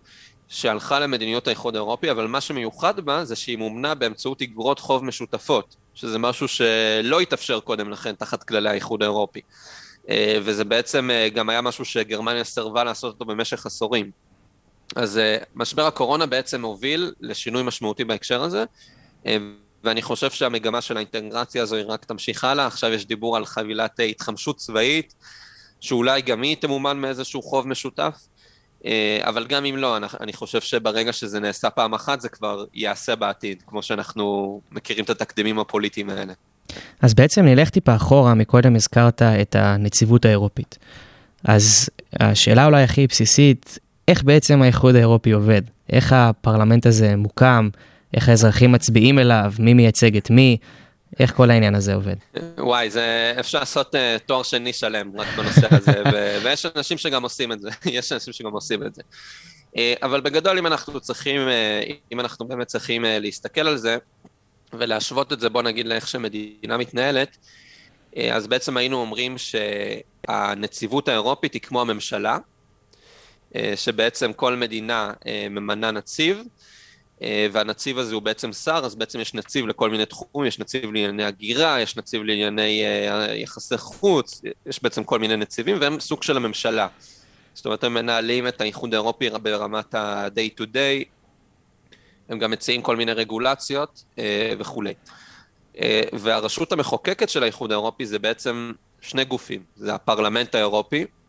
שהלכה 0.49 1.01
למדיניות 1.01 1.47
האיחוד 1.47 1.77
האירופי, 1.77 2.11
אבל 2.11 2.27
מה 2.27 2.41
שמיוחד 2.41 3.01
בה 3.01 3.25
זה 3.25 3.37
שהיא 3.37 3.59
מומנה 3.59 3.95
באמצעות 3.95 4.43
אגרות 4.43 4.79
חוב 4.79 5.05
משותפות, 5.05 5.77
שזה 5.95 6.19
משהו 6.19 6.49
שלא 6.49 7.21
התאפשר 7.21 7.61
קודם 7.61 7.91
לכן 7.91 8.15
תחת 8.15 8.43
כללי 8.43 8.69
האיחוד 8.69 9.03
האירופי. 9.03 9.41
אה, 10.09 10.39
וזה 10.43 10.65
בעצם 10.65 11.11
אה, 11.11 11.29
גם 11.29 11.49
היה 11.49 11.61
משהו 11.61 11.85
שגרמניה 11.85 12.45
סירבה 12.45 12.85
לעשות 12.85 13.15
אותו 13.15 13.25
במשך 13.25 13.67
עשורים. 13.67 14.11
אז 14.97 15.21
משבר 15.55 15.87
הקורונה 15.87 16.27
בעצם 16.27 16.63
הוביל 16.63 17.13
לשינוי 17.21 17.63
משמעותי 17.63 18.05
בהקשר 18.05 18.43
הזה, 18.43 18.65
ואני 19.85 20.03
חושב 20.03 20.31
שהמגמה 20.31 20.81
של 20.81 20.97
האינטגרציה 20.97 21.63
הזו 21.63 21.77
היא 21.77 21.85
רק 21.89 22.05
תמשיך 22.05 22.45
הלאה, 22.45 22.67
עכשיו 22.67 22.93
יש 22.93 23.07
דיבור 23.07 23.37
על 23.37 23.47
חבילת 23.47 24.01
התחמשות 24.11 24.57
צבאית, 24.57 25.15
שאולי 25.81 26.23
גם 26.23 26.43
היא 26.43 26.57
תמומן 26.57 26.99
מאיזשהו 26.99 27.43
חוב 27.43 27.69
משותף, 27.69 28.15
אה, 28.85 29.21
אבל 29.23 29.47
גם 29.47 29.65
אם 29.65 29.77
לא, 29.77 29.97
אני 30.21 30.33
חושב 30.33 30.61
שברגע 30.61 31.13
שזה 31.13 31.41
נעשה 31.41 31.71
פעם 31.71 31.95
אחת, 31.95 32.21
זה 32.21 32.29
כבר 32.29 32.65
ייעשה 32.75 33.17
בעתיד, 33.17 33.63
כמו 33.67 33.83
שאנחנו 33.83 34.61
מכירים 34.73 35.05
את 35.05 35.11
התקדימים 35.11 35.59
הפוליטיים 35.59 36.11
האלה. 36.11 36.33
אז 37.03 37.15
בעצם 37.15 37.45
נלך 37.45 37.71
טיפה 37.71 37.97
אחורה, 37.97 38.35
מקודם 38.35 38.77
הזכרת 38.77 39.23
את 39.23 39.57
הנציבות 39.59 40.25
האירופית. 40.25 40.79
אז 41.45 41.91
השאלה 42.21 42.67
אולי 42.67 42.83
הכי 42.83 43.07
בסיסית, 43.07 43.79
איך 44.09 44.23
בעצם 44.23 44.63
האיחוד 44.63 44.95
האירופי 44.95 45.31
עובד? 45.31 45.63
איך 45.93 46.13
הפרלמנט 46.13 46.87
הזה 46.87 47.17
מוקם? 47.17 47.69
איך 48.15 48.29
האזרחים 48.29 48.73
מצביעים 48.73 49.19
אליו? 49.19 49.53
מי 49.59 49.75
מייצג 49.75 50.17
את 50.17 50.31
מי? 50.31 50.57
איך 51.19 51.35
כל 51.35 51.51
העניין 51.51 51.75
הזה 51.75 51.95
עובד? 51.95 52.15
וואי, 52.59 52.91
זה 52.91 53.35
אפשר 53.41 53.59
לעשות 53.59 53.95
uh, 53.95 53.99
תואר 54.27 54.43
שני 54.43 54.73
שלם 54.73 55.21
רק 55.21 55.29
בנושא 55.37 55.69
הזה, 55.71 56.03
ו- 56.13 56.39
ויש 56.45 56.67
אנשים 56.77 56.99
שגם 56.99 57.23
עושים 57.23 57.53
את 57.53 57.61
זה, 57.61 57.71
יש 57.91 58.13
אנשים 58.13 58.33
שגם 58.33 58.53
עושים 58.53 58.83
את 58.83 58.95
זה. 58.95 59.03
Uh, 59.73 59.77
אבל 60.03 60.21
בגדול, 60.21 60.59
אם 60.59 60.67
אנחנו 60.67 61.01
צריכים, 61.01 61.41
uh, 61.41 61.95
אם 62.13 62.21
אנחנו 62.21 62.49
באמת 62.49 62.67
צריכים 62.67 63.05
uh, 63.05 63.09
להסתכל 63.09 63.69
על 63.69 63.77
זה, 63.77 63.97
ולהשוות 64.73 65.33
את 65.33 65.41
זה, 65.41 65.49
בוא 65.49 65.63
נגיד 65.63 65.87
לאיך 65.87 66.09
שמדינה 66.09 66.77
מתנהלת, 66.77 67.37
uh, 67.37 68.17
אז 68.33 68.47
בעצם 68.47 68.77
היינו 68.77 68.97
אומרים 68.97 69.37
שהנציבות 69.39 71.09
האירופית 71.09 71.55
היא 71.55 71.63
כמו 71.63 71.81
הממשלה, 71.81 72.39
uh, 73.53 73.57
שבעצם 73.77 74.33
כל 74.33 74.57
מדינה 74.57 75.13
uh, 75.21 75.27
ממנה 75.51 75.91
נציב, 75.91 76.43
והנציב 77.53 77.99
הזה 77.99 78.15
הוא 78.15 78.23
בעצם 78.23 78.53
שר, 78.53 78.81
אז 78.85 78.95
בעצם 78.95 79.21
יש 79.21 79.35
נציב 79.35 79.67
לכל 79.67 79.91
מיני 79.91 80.07
תחומים, 80.07 80.49
יש 80.49 80.59
נציב 80.59 80.85
לענייני 80.85 81.25
הגירה, 81.25 81.81
יש 81.81 81.97
נציב 81.97 82.23
לענייני 82.23 82.85
אה, 82.85 83.35
יחסי 83.35 83.79
חוץ, 83.79 84.43
יש 84.67 84.83
בעצם 84.83 85.05
כל 85.05 85.19
מיני 85.19 85.37
נציבים, 85.37 85.77
והם 85.81 86.01
סוג 86.01 86.23
של 86.23 86.37
הממשלה. 86.37 86.89
זאת 87.55 87.65
אומרת, 87.67 87.85
הם 87.85 87.95
מנהלים 87.95 88.49
את 88.49 88.61
האיחוד 88.61 88.95
האירופי 88.95 89.31
ברמת 89.43 89.95
ה-day 89.95 90.61
to 90.61 90.65
day, 90.65 91.05
הם 92.29 92.39
גם 92.39 92.51
מציעים 92.51 92.83
כל 92.83 92.97
מיני 92.97 93.13
רגולציות 93.13 94.05
אה, 94.19 94.53
וכולי. 94.59 94.95
והרשות 96.13 96.73
המחוקקת 96.73 97.29
של 97.29 97.43
האיחוד 97.43 97.73
האירופי 97.73 98.07
זה 98.07 98.19
בעצם 98.19 98.73
שני 99.01 99.25
גופים, 99.25 99.63
זה 99.77 99.95
הפרלמנט 99.95 100.55
האירופי, 100.55 101.01
אה, 101.01 101.20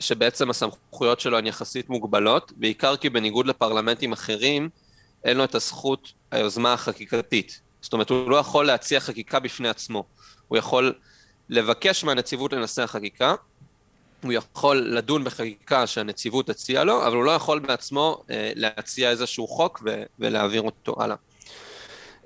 שבעצם 0.00 0.50
הסמכויות 0.50 1.20
שלו 1.20 1.38
הן 1.38 1.46
יחסית 1.46 1.88
מוגבלות, 1.88 2.52
בעיקר 2.56 2.96
כי 2.96 3.10
בניגוד 3.10 3.46
לפרלמנטים 3.46 4.12
אחרים, 4.12 4.68
אין 5.24 5.36
לו 5.36 5.44
את 5.44 5.54
הזכות 5.54 6.12
היוזמה 6.30 6.72
החקיקתית. 6.72 7.60
זאת 7.80 7.92
אומרת, 7.92 8.10
הוא 8.10 8.30
לא 8.30 8.36
יכול 8.36 8.66
להציע 8.66 9.00
חקיקה 9.00 9.38
בפני 9.40 9.68
עצמו. 9.68 10.04
הוא 10.48 10.58
יכול 10.58 10.94
לבקש 11.48 12.04
מהנציבות 12.04 12.52
לנסח 12.52 12.90
חקיקה, 12.92 13.34
הוא 14.22 14.32
יכול 14.32 14.76
לדון 14.76 15.24
בחקיקה 15.24 15.86
שהנציבות 15.86 16.50
הציעה 16.50 16.84
לו, 16.84 17.06
אבל 17.06 17.16
הוא 17.16 17.24
לא 17.24 17.30
יכול 17.30 17.58
בעצמו 17.58 18.24
אה, 18.30 18.52
להציע 18.54 19.10
איזשהו 19.10 19.46
חוק 19.46 19.82
ו- 19.84 20.02
ולהעביר 20.18 20.62
אותו 20.62 20.96
הלאה. 20.98 21.16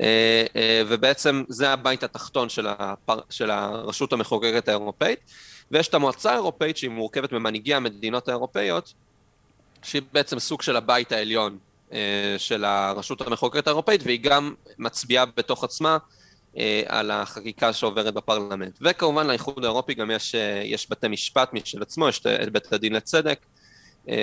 אה, 0.01 0.45
אה, 0.57 0.83
ובעצם 0.89 1.45
זה 1.49 1.71
הבית 1.71 2.03
התחתון 2.03 2.49
של, 2.49 2.67
הפר, 2.67 3.21
של 3.31 3.51
הרשות 3.51 4.13
המחוקקת 4.13 4.69
האירופאית, 4.69 5.19
ויש 5.71 5.89
את 5.89 5.95
המועצה 5.95 6.31
האירופאית 6.31 6.77
שהיא 6.77 6.91
מורכבת 6.91 7.33
ממנהיגי 7.33 7.75
המדינות 7.75 8.29
האירופאיות, 8.29 8.95
שהיא 9.83 10.03
בעצם 10.13 10.39
סוג 10.39 10.63
של 10.63 10.77
הבית 10.77 11.13
העליון 11.13 11.59
אה, 11.93 12.35
של 12.39 12.65
הרשות 12.65 13.21
המחוקקת 13.21 13.67
האירופאית, 13.67 14.01
והיא 14.05 14.21
גם 14.23 14.55
מצביעה 14.79 15.25
בתוך 15.37 15.65
עצמה 15.65 15.99
על 16.87 17.11
החקיקה 17.11 17.73
שעוברת 17.73 18.15
בפרלמנט. 18.15 18.79
וכמובן 18.81 19.27
לאיחוד 19.27 19.65
האירופי 19.65 19.95
גם 19.95 20.11
יש, 20.11 20.35
יש 20.65 20.91
בתי 20.91 21.09
משפט 21.09 21.53
משל 21.53 21.83
עצמו, 21.83 22.09
יש 22.09 22.23
את 22.27 22.53
בית 22.53 22.73
הדין 22.73 22.93
לצדק 22.93 23.39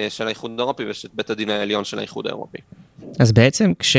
של 0.09 0.27
האיחוד 0.27 0.51
האירופי 0.57 0.83
ויש 0.83 1.05
את 1.05 1.13
בית 1.13 1.29
הדין 1.29 1.49
העליון 1.49 1.83
של 1.83 1.99
האיחוד 1.99 2.27
האירופי. 2.27 2.57
אז 3.19 3.31
בעצם 3.31 3.73
כש... 3.79 3.97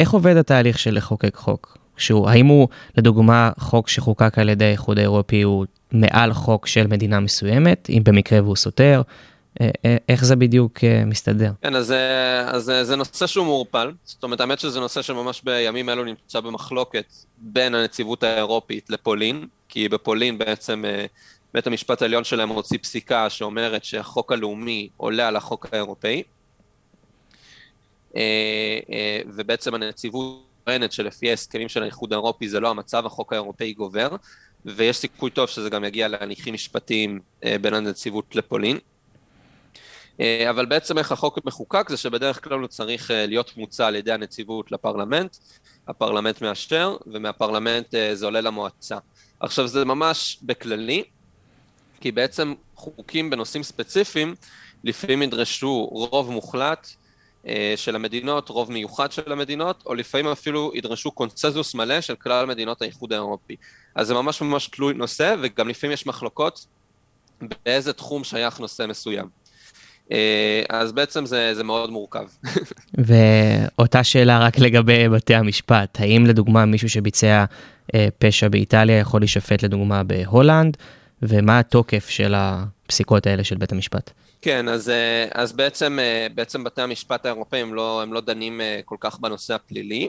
איך 0.00 0.10
עובד 0.10 0.36
התהליך 0.36 0.78
של 0.78 0.96
לחוקק 0.96 1.36
חוק? 1.36 1.78
שהוא, 1.96 2.28
האם 2.28 2.46
הוא, 2.46 2.68
לדוגמה, 2.96 3.50
חוק 3.58 3.88
שחוקק 3.88 4.38
על 4.38 4.48
ידי 4.48 4.64
האיחוד 4.64 4.98
האירופי 4.98 5.42
הוא 5.42 5.66
מעל 5.94 6.32
חוק 6.32 6.66
של 6.66 6.86
מדינה 6.86 7.20
מסוימת, 7.20 7.88
אם 7.90 8.02
במקרה 8.04 8.42
והוא 8.42 8.56
סותר? 8.56 9.02
אה, 9.60 9.70
אה, 9.84 9.96
איך 10.08 10.24
זה 10.24 10.36
בדיוק 10.36 10.84
אה, 10.84 11.04
מסתדר? 11.04 11.52
כן, 11.62 11.76
אז, 11.76 11.94
אז 12.46 12.72
זה 12.82 12.96
נושא 12.96 13.26
שהוא 13.26 13.44
מעורפל. 13.44 13.92
זאת 14.04 14.22
אומרת, 14.22 14.40
האמת 14.40 14.60
שזה 14.60 14.80
נושא 14.80 15.02
שממש 15.02 15.42
בימים 15.44 15.88
אלו 15.88 16.04
נמצא 16.04 16.40
במחלוקת 16.40 17.04
בין 17.38 17.74
הנציבות 17.74 18.22
האירופית 18.22 18.90
לפולין, 18.90 19.46
כי 19.68 19.88
בפולין 19.88 20.38
בעצם 20.38 20.84
בית 21.54 21.66
המשפט 21.66 22.02
העליון 22.02 22.24
שלהם 22.24 22.48
הוציא 22.48 22.78
פסיקה 22.78 23.30
שאומרת 23.30 23.84
שהחוק 23.84 24.32
הלאומי 24.32 24.88
עולה 24.96 25.28
על 25.28 25.36
החוק 25.36 25.66
האירופאי. 25.72 26.22
ובעצם 29.26 29.74
הנציבות 29.74 30.44
טוענת 30.64 30.92
שלפי 30.92 31.30
ההסכמים 31.30 31.68
של 31.68 31.82
האיחוד 31.82 32.12
האירופי 32.12 32.48
זה 32.48 32.60
לא 32.60 32.70
המצב, 32.70 33.06
החוק 33.06 33.32
האירופאי 33.32 33.72
גובר, 33.72 34.08
ויש 34.64 34.96
סיכוי 34.96 35.30
טוב 35.30 35.48
שזה 35.48 35.70
גם 35.70 35.84
יגיע 35.84 36.08
להליכים 36.08 36.54
משפטיים 36.54 37.20
אה, 37.44 37.56
בין 37.60 37.74
הנציבות 37.74 38.36
לפולין. 38.36 38.78
אבל 40.50 40.66
בעצם 40.66 40.98
איך 40.98 41.12
החוק 41.12 41.38
מחוקק 41.44 41.88
זה 41.88 41.96
שבדרך 41.96 42.44
כלל 42.44 42.58
הוא 42.58 42.66
צריך 42.66 43.10
להיות 43.14 43.56
מוצע 43.56 43.86
על 43.86 43.96
ידי 43.96 44.12
הנציבות 44.12 44.72
לפרלמנט, 44.72 45.36
הפרלמנט 45.88 46.42
מאשר, 46.42 46.96
ומהפרלמנט 47.06 47.94
זה 48.12 48.26
עולה 48.26 48.40
למועצה. 48.40 48.98
עכשיו 49.40 49.68
זה 49.68 49.84
ממש 49.84 50.38
בכללי, 50.42 51.04
כי 52.00 52.12
בעצם 52.12 52.54
חוקים 52.74 53.30
בנושאים 53.30 53.62
ספציפיים 53.62 54.34
לפעמים 54.84 55.22
ידרשו 55.22 55.88
רוב 55.92 56.30
מוחלט 56.30 56.88
אה, 56.88 57.03
של 57.76 57.96
המדינות, 57.96 58.48
רוב 58.48 58.72
מיוחד 58.72 59.12
של 59.12 59.32
המדינות, 59.32 59.82
או 59.86 59.94
לפעמים 59.94 60.26
אפילו 60.26 60.72
ידרשו 60.74 61.10
קונצנזוס 61.10 61.74
מלא 61.74 62.00
של 62.00 62.14
כלל 62.14 62.46
מדינות 62.46 62.82
האיחוד 62.82 63.12
האירופי. 63.12 63.56
אז 63.94 64.06
זה 64.06 64.14
ממש 64.14 64.42
ממש 64.42 64.68
תלוי 64.68 64.94
נושא, 64.94 65.34
וגם 65.42 65.68
לפעמים 65.68 65.94
יש 65.94 66.06
מחלוקות 66.06 66.66
באיזה 67.40 67.92
תחום 67.92 68.24
שייך 68.24 68.60
נושא 68.60 68.86
מסוים. 68.88 69.26
אה, 70.12 70.62
אז 70.68 70.92
בעצם 70.92 71.26
זה, 71.26 71.54
זה 71.54 71.64
מאוד 71.64 71.90
מורכב. 71.90 72.26
ואותה 73.06 74.04
שאלה 74.04 74.38
רק 74.38 74.58
לגבי 74.58 75.08
בתי 75.08 75.34
המשפט, 75.34 76.00
האם 76.00 76.26
לדוגמה 76.26 76.64
מישהו 76.64 76.88
שביצע 76.88 77.44
אה, 77.94 78.08
פשע 78.18 78.48
באיטליה 78.48 78.98
יכול 78.98 79.20
להישפט 79.20 79.62
לדוגמה 79.62 80.02
בהולנד, 80.02 80.76
ומה 81.22 81.58
התוקף 81.58 82.08
של 82.08 82.34
הפסיקות 82.36 83.26
האלה 83.26 83.44
של 83.44 83.56
בית 83.56 83.72
המשפט? 83.72 84.10
כן, 84.44 84.68
אז, 84.68 84.90
אה, 84.90 85.26
אז 85.30 85.52
בעצם, 85.52 85.98
אה, 85.98 86.26
בעצם 86.34 86.64
בתי 86.64 86.82
המשפט 86.82 87.26
האירופאים 87.26 87.74
לא, 87.74 88.02
הם 88.02 88.12
לא 88.12 88.20
דנים 88.20 88.60
אה, 88.60 88.80
כל 88.84 88.96
כך 89.00 89.18
בנושא 89.18 89.54
הפלילי. 89.54 90.08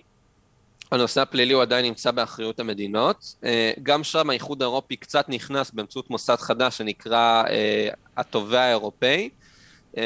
הנושא 0.92 1.22
הפלילי 1.22 1.54
הוא 1.54 1.62
עדיין 1.62 1.86
נמצא 1.86 2.12
באחריות 2.12 2.60
המדינות. 2.60 3.36
גם 3.84 4.04
שם 4.04 4.30
האיחוד 4.30 4.62
האירופי 4.62 4.96
קצת 4.96 5.30
נכנס 5.30 5.72
באמצעות 5.72 6.10
מוסד 6.10 6.36
חדש 6.36 6.78
שנקרא 6.78 7.44
התובע 8.18 8.62
האירופאי, 8.62 9.30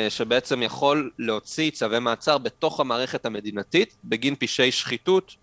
שבעצם 0.09 0.63
יכול 0.63 1.11
להוציא 1.19 1.71
צווי 1.71 1.99
מעצר 1.99 2.37
בתוך 2.37 2.79
המערכת 2.79 3.25
המדינתית 3.25 3.95
בגין 4.03 4.35
פשעי 4.39 4.71
שחיתות 4.71 5.35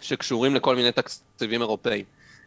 שקשורים 0.00 0.54
לכל 0.54 0.76
מיני 0.76 0.92
תקציבים 0.92 1.60
אירופאיים. 1.60 2.04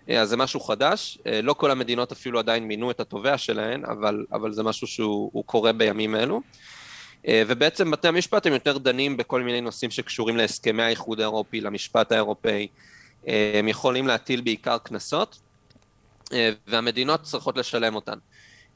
אה, 0.09 0.21
אז 0.21 0.29
זה 0.29 0.37
משהו 0.37 0.59
חדש, 0.59 1.17
אה, 1.27 1.41
לא 1.41 1.53
כל 1.53 1.71
המדינות 1.71 2.11
אפילו 2.11 2.39
עדיין 2.39 2.67
מינו 2.67 2.91
את 2.91 2.99
התובע 2.99 3.37
שלהן, 3.37 3.85
אבל, 3.85 4.25
אבל 4.31 4.53
זה 4.53 4.63
משהו 4.63 4.87
שהוא 4.87 5.43
קורה 5.45 5.73
בימים 5.73 6.15
אלו. 6.15 6.41
אה, 7.27 7.43
ובעצם 7.47 7.91
בתי 7.91 8.07
המשפט 8.07 8.45
הם 8.45 8.53
יותר 8.53 8.77
דנים 8.77 9.17
בכל 9.17 9.41
מיני 9.41 9.61
נושאים 9.61 9.91
שקשורים 9.91 10.37
להסכמי 10.37 10.83
האיחוד 10.83 11.19
האירופי, 11.19 11.61
למשפט 11.61 12.11
האירופאי, 12.11 12.67
הם 13.53 13.67
יכולים 13.67 14.07
להטיל 14.07 14.41
בעיקר 14.41 14.77
קנסות, 14.77 15.39
והמדינות 16.67 17.21
צריכות 17.21 17.57
לשלם 17.57 17.95
אותן. 17.95 18.17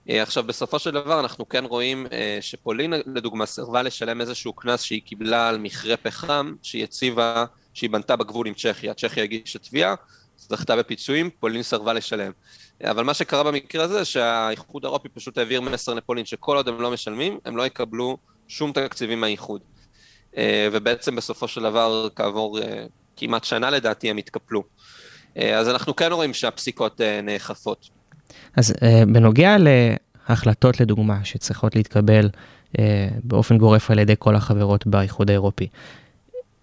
עכשיו, 0.08 0.44
בסופו 0.44 0.80
של 0.80 0.92
דבר 0.92 1.20
אנחנו 1.20 1.50
כן 1.50 1.66
רואים 1.66 2.08
שפולין, 2.42 2.94
לדוגמה, 3.06 3.46
סירבה 3.46 3.82
לשלם 3.82 4.22
איזשהו 4.22 4.54
קנס 4.54 4.82
שהיא 4.82 5.02
קיבלה 5.02 5.50
על 5.50 5.58
מכרה 5.58 5.98
פחם 5.98 6.54
שהיא 6.62 6.84
הציבה, 6.84 7.46
שהיא 7.74 7.90
בנתה 7.90 8.16
בגבול 8.16 8.48
עם 8.48 8.54
צ'כיה. 8.54 8.94
צ'כיה 8.94 9.24
הגישה 9.24 9.60
תביעה, 9.60 9.96
זכתה 10.50 10.76
בפיצויים, 10.76 11.30
פולין 11.40 11.64
סירבה 11.64 11.94
לשלם. 11.94 12.32
אבל 12.84 13.04
מה 13.04 13.14
שקרה 13.14 13.44
במקרה 13.44 13.84
הזה, 13.84 14.06
שהאיחוד 14.06 14.86
האירופי 14.86 15.10
פשוט 15.10 15.38
העביר 15.38 15.62
מסר 15.62 15.94
לפולין, 15.94 16.26
שכל 16.26 16.56
עוד 16.56 16.68
הם 16.68 16.82
לא 16.82 16.92
משלמים, 16.92 17.40
הם 17.46 17.58
לא 17.58 17.66
יקבלו 17.66 18.18
שום 18.48 18.72
תקציבים 18.72 19.22
מהאיחוד. 19.22 19.62
אה, 20.38 20.68
ובעצם 20.72 21.16
בסופו 21.16 21.48
של 21.48 21.62
דבר, 21.62 22.08
כעבור 22.16 22.60
אה, 22.60 22.86
כמעט 23.18 23.44
שנה 23.44 23.70
לדעתי, 23.70 24.10
הם 24.10 24.18
התקפלו. 24.18 24.64
אה, 25.38 25.58
אז 25.60 25.70
אנחנו 25.70 25.96
כן 25.96 26.12
רואים 26.12 26.34
שהפסיקות 26.34 27.02
נאכפות. 27.24 27.90
אז 28.56 28.74
בנוגע 29.08 29.56
להחלטות 30.30 30.80
לדוגמה 30.80 31.20
שצריכות 31.24 31.76
להתקבל 31.76 32.30
באופן 33.24 33.58
גורף 33.58 33.92
על 33.92 34.00
ידי 34.00 34.14
כל 34.20 34.36
החברות 34.36 34.88
באיחוד 34.88 35.30
האירופי, 35.30 35.68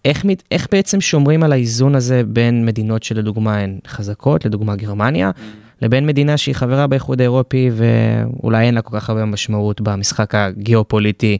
איך, 0.04 0.24
איך 0.50 0.66
בעצם 0.72 1.00
שומרים 1.00 1.42
על 1.42 1.52
האיזון 1.52 1.94
הזה 1.94 2.22
בין 2.26 2.66
מדינות 2.66 3.02
שלדוגמה 3.02 3.56
הן 3.56 3.78
חזקות, 3.86 4.44
לדוגמה 4.44 4.76
גרמניה, 4.76 5.30
mm. 5.30 5.42
לבין 5.82 6.06
מדינה 6.06 6.36
שהיא 6.36 6.54
חברה 6.54 6.86
באיחוד 6.86 7.20
האירופי 7.20 7.70
ואולי 7.72 8.66
אין 8.66 8.74
לה 8.74 8.82
כל 8.82 9.00
כך 9.00 9.10
הרבה 9.10 9.24
משמעות 9.24 9.80
במשחק 9.80 10.34
הגיאופוליטי 10.34 11.38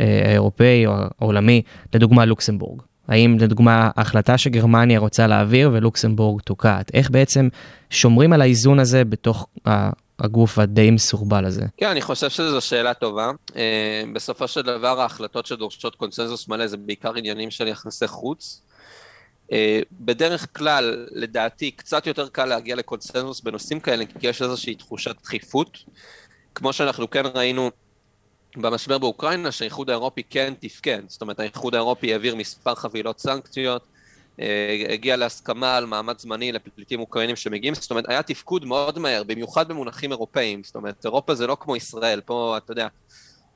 אה, 0.00 0.22
האירופאי 0.24 0.86
או 0.86 0.92
העולמי, 1.20 1.62
לדוגמה 1.94 2.24
לוקסמבורג. 2.24 2.82
האם 3.08 3.36
לדוגמה 3.40 3.90
ההחלטה 3.96 4.38
שגרמניה 4.38 4.98
רוצה 4.98 5.26
להעביר 5.26 5.70
ולוקסמבורג 5.72 6.40
תוקעת, 6.40 6.90
איך 6.94 7.10
בעצם 7.10 7.48
שומרים 7.90 8.32
על 8.32 8.42
האיזון 8.42 8.78
הזה 8.78 9.04
בתוך 9.04 9.46
הגוף 10.18 10.58
הדי 10.58 10.90
מסורבל 10.90 11.44
הזה? 11.44 11.62
כן, 11.76 11.88
אני 11.88 12.02
חושב 12.02 12.30
שזו 12.30 12.60
שאלה 12.60 12.94
טובה. 12.94 13.30
אה, 13.56 14.02
בסופו 14.12 14.48
של 14.48 14.62
דבר 14.62 15.00
ההחלטות 15.00 15.46
שדורשות 15.46 15.96
קונצנזוס 15.96 16.48
מלא 16.48 16.66
זה 16.66 16.76
בעיקר 16.76 17.14
עניינים 17.14 17.50
של 17.50 17.68
יחסי 17.68 18.08
חוץ. 18.08 18.62
אה, 19.52 19.80
בדרך 19.92 20.58
כלל, 20.58 21.06
לדעתי, 21.10 21.70
קצת 21.70 22.06
יותר 22.06 22.28
קל 22.28 22.44
להגיע 22.44 22.76
לקונצנזוס 22.76 23.40
בנושאים 23.40 23.80
כאלה, 23.80 24.04
כי 24.06 24.28
יש 24.28 24.42
איזושהי 24.42 24.74
תחושת 24.74 25.16
דחיפות. 25.22 25.78
כמו 26.54 26.72
שאנחנו 26.72 27.10
כן 27.10 27.22
ראינו 27.34 27.70
במשבר 28.56 28.98
באוקראינה, 28.98 29.52
שהאיחוד 29.52 29.90
האירופי 29.90 30.22
כן 30.30 30.54
תפקד. 30.60 31.02
זאת 31.08 31.22
אומרת, 31.22 31.40
האיחוד 31.40 31.74
האירופי 31.74 32.12
העביר 32.12 32.34
מספר 32.34 32.74
חבילות 32.74 33.20
סנקציות, 33.20 33.86
הגיע 34.88 35.16
להסכמה 35.16 35.76
על 35.76 35.86
מעמד 35.86 36.18
זמני 36.18 36.52
לפליטים 36.52 37.00
אוקראינים 37.00 37.36
שמגיעים, 37.36 37.74
זאת 37.74 37.90
אומרת, 37.90 38.08
היה 38.08 38.22
תפקוד 38.22 38.64
מאוד 38.64 38.98
מהר, 38.98 39.22
במיוחד 39.22 39.68
במונחים 39.68 40.12
אירופאיים, 40.12 40.64
זאת 40.64 40.74
אומרת, 40.74 41.04
אירופה 41.04 41.34
זה 41.34 41.46
לא 41.46 41.56
כמו 41.60 41.76
ישראל, 41.76 42.20
פה, 42.20 42.54
אתה 42.56 42.72
יודע, 42.72 42.88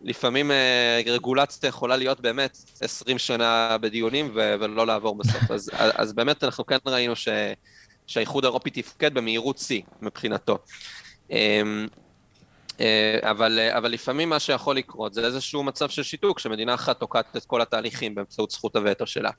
לפעמים 0.00 0.50
אה, 0.50 1.00
רגולציה 1.06 1.68
יכולה 1.68 1.96
להיות 1.96 2.20
באמת 2.20 2.58
20 2.80 3.18
שנה 3.18 3.76
בדיונים 3.80 4.30
ולא 4.34 4.86
לעבור 4.86 5.14
בסוף, 5.14 5.50
אז, 5.50 5.70
אז 5.72 6.12
באמת 6.12 6.44
אנחנו 6.44 6.66
כן 6.66 6.76
ראינו 6.86 7.16
ש, 7.16 7.28
שהאיחוד 8.06 8.44
האירופי 8.44 8.70
תפקד 8.70 9.14
במהירות 9.14 9.58
שיא 9.58 9.82
מבחינתו. 10.02 10.58
אמ, 11.30 11.86
אה, 12.80 13.18
אבל, 13.22 13.58
אבל 13.76 13.90
לפעמים 13.90 14.28
מה 14.28 14.38
שיכול 14.38 14.76
לקרות 14.76 15.14
זה 15.14 15.26
איזשהו 15.26 15.62
מצב 15.62 15.88
של 15.88 16.02
שיתוק, 16.02 16.38
שמדינה 16.38 16.74
אחת 16.74 17.00
תוקעת 17.00 17.36
את 17.36 17.44
כל 17.44 17.62
התהליכים 17.62 18.14
באמצעות 18.14 18.50
זכות 18.50 18.76
הווטו 18.76 19.06
שלה. 19.06 19.30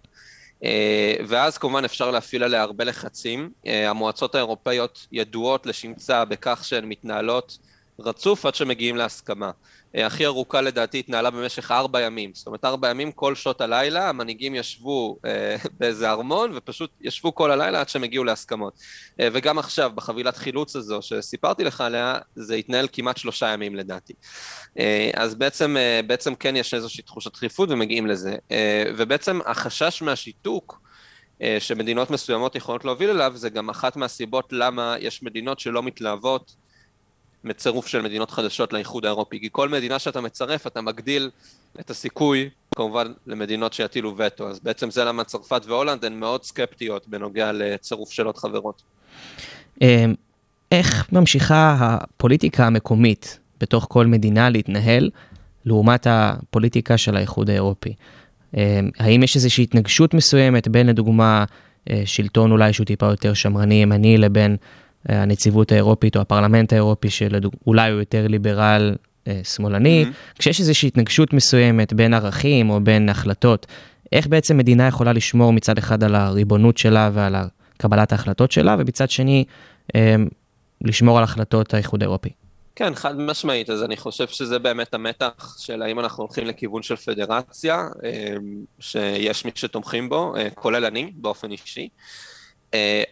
אה, 0.64 1.16
ואז 1.28 1.58
כמובן 1.58 1.86
אפשר 1.86 2.12
להפעיל 2.12 2.44
עליה 2.44 2.62
הרבה 2.62 2.84
לחצים. 2.84 3.52
אה, 3.68 3.90
המועצות 3.90 4.36
האירופאיות 4.36 5.08
ידועות 5.12 5.66
לשמצה 5.66 6.26
בכך 6.26 6.64
שהן 6.64 6.86
מתנהלות 6.86 7.58
רצוף 8.02 8.46
עד 8.46 8.56
שמגיעים 8.56 8.96
להסכמה. 8.96 9.52
אה, 9.96 10.06
הכי 10.06 10.26
ארוכה 10.26 10.62
לדעתי 10.62 11.00
התנהלה 11.00 11.30
במשך 11.30 11.72
ארבע 11.72 12.02
ימים, 12.02 12.32
זאת 12.34 12.48
אומרת 12.48 12.66
ארבע 12.66 12.90
ימים 12.90 13.12
כל 13.12 13.36
שעות 13.36 13.62
הלילה 13.62 14.10
המנהיגים 14.10 14.56
ישבו 14.56 15.18
אה, 15.26 15.56
באיזה 15.80 16.10
ארמון 16.10 16.52
ופשוט 16.56 16.92
ישבו 17.02 17.36
כל 17.36 17.52
הלילה 17.52 17.80
עד 17.80 17.90
שהם 17.90 18.04
הגיעו 18.04 18.24
להסכמות. 18.24 18.74
אה, 19.20 19.28
וגם 19.34 19.60
עכשיו 19.60 19.92
בחבילת 19.96 20.38
חילוץ 20.38 20.76
הזו 20.76 21.02
שסיפרתי 21.02 21.64
לך 21.64 21.82
עליה 21.82 22.18
זה 22.36 22.56
התנהל 22.56 22.88
כמעט 22.92 23.18
שלושה 23.18 23.48
ימים 23.48 23.76
לדעתי. 23.76 24.14
אה, 24.80 25.12
אז 25.14 25.36
בעצם, 25.36 25.78
אה, 25.78 26.02
בעצם 26.08 26.36
כן 26.36 26.56
יש 26.56 26.74
איזושהי 26.74 27.04
תחושת 27.04 27.34
דחיפות 27.34 27.70
ומגיעים 27.72 28.08
לזה. 28.08 28.36
אה, 28.52 28.84
ובעצם 28.98 29.40
החשש 29.46 30.02
מהשיתוק 30.02 30.82
אה, 31.42 31.58
שמדינות 31.60 32.10
מסוימות 32.12 32.56
יכולות 32.56 32.86
להוביל 32.86 33.10
אליו, 33.10 33.32
זה 33.36 33.50
גם 33.50 33.70
אחת 33.70 33.96
מהסיבות 33.96 34.54
למה 34.54 34.96
יש 35.00 35.24
מדינות 35.24 35.60
שלא 35.60 35.84
מתלהבות 35.84 36.56
מצירוף 37.44 37.88
של 37.88 38.02
מדינות 38.02 38.32
חדשות 38.32 38.74
לאיחוד 38.74 39.06
האירופי. 39.06 39.40
כי 39.40 39.50
כל 39.52 39.70
מדינה 39.70 40.00
שאתה 40.00 40.22
מצרף, 40.22 40.68
אתה 40.68 40.82
מגדיל 40.82 41.30
את 41.80 41.90
הסיכוי, 41.90 42.50
כמובן, 42.76 43.12
למדינות 43.28 43.74
שיטילו 43.74 44.18
וטו. 44.18 44.50
אז 44.50 44.60
בעצם 44.60 44.92
זה 44.92 45.04
למה 45.04 45.24
צרפת 45.24 45.62
והולנד 45.66 46.06
הן 46.06 46.14
מאוד 46.14 46.44
סקפטיות 46.44 47.08
בנוגע 47.08 47.52
לצירוף 47.52 48.12
של 48.12 48.26
עוד 48.26 48.38
חברות. 48.38 48.82
אמ, 49.82 50.14
איך 50.72 51.08
ממשיכה 51.12 51.78
הפוליטיקה 51.80 52.68
המקומית 52.68 53.40
בתוך 53.62 53.88
כל 53.90 54.08
מדינה 54.08 54.50
להתנהל 54.50 55.10
לעומת 55.66 56.08
הפוליטיקה 56.10 56.98
של 56.98 57.18
האיחוד 57.18 57.50
האירופי? 57.50 57.94
אמ, 58.54 58.90
האם 59.00 59.24
יש 59.24 59.36
איזושהי 59.36 59.64
התנגשות 59.64 60.14
מסוימת 60.14 60.68
בין 60.68 60.88
לדוגמה 60.88 61.46
אה, 61.90 62.02
שלטון 62.06 62.52
אולי 62.52 62.74
שהוא 62.74 62.86
טיפה 62.86 63.06
יותר 63.06 63.34
שמרני 63.34 63.76
ימני 63.76 64.18
לבין 64.18 64.58
הנציבות 65.06 65.72
האירופית 65.72 66.16
או 66.16 66.22
הפרלמנט 66.22 66.74
האירופי 66.74 67.10
שאולי 67.10 67.92
הוא 67.92 68.00
יותר 68.00 68.28
ליברל 68.28 68.96
אה, 69.28 69.42
שמאלני, 69.44 70.06
mm-hmm. 70.06 70.40
כשיש 70.40 70.60
איזושהי 70.60 70.88
התנגשות 70.88 71.34
מסוימת 71.34 71.94
בין 71.94 72.14
ערכים 72.14 72.70
או 72.70 72.80
בין 72.84 73.10
החלטות, 73.10 73.68
איך 74.12 74.28
בעצם 74.28 74.58
מדינה 74.58 74.88
יכולה 74.88 75.14
לשמור 75.14 75.54
מצד 75.54 75.78
אחד 75.78 76.04
על 76.04 76.16
הריבונות 76.16 76.78
שלה 76.78 77.10
ועל 77.14 77.36
קבלת 77.78 78.12
ההחלטות 78.12 78.52
שלה, 78.52 78.76
ומצד 78.80 79.10
שני 79.10 79.46
אמ, 79.96 80.28
לשמור 80.82 81.18
על 81.18 81.24
החלטות 81.24 81.74
האיחוד 81.74 82.04
האירופי? 82.04 82.30
כן, 82.76 82.96
חד 82.96 83.20
משמעית, 83.20 83.70
אז 83.70 83.84
אני 83.84 83.98
חושב 83.98 84.28
שזה 84.28 84.60
באמת 84.60 84.94
המתח 84.94 85.56
של 85.60 85.82
האם 85.82 86.00
אנחנו 86.00 86.24
הולכים 86.24 86.46
לכיוון 86.46 86.84
של 86.84 86.96
פדרציה, 86.96 87.88
אמ, 88.04 88.64
שיש 88.80 89.46
מי 89.46 89.52
שתומכים 89.56 90.10
בו, 90.10 90.36
אה, 90.36 90.50
כולל 90.50 90.86
אני 90.86 91.12
באופן 91.16 91.52
אישי, 91.52 91.82
אה, 91.82 91.88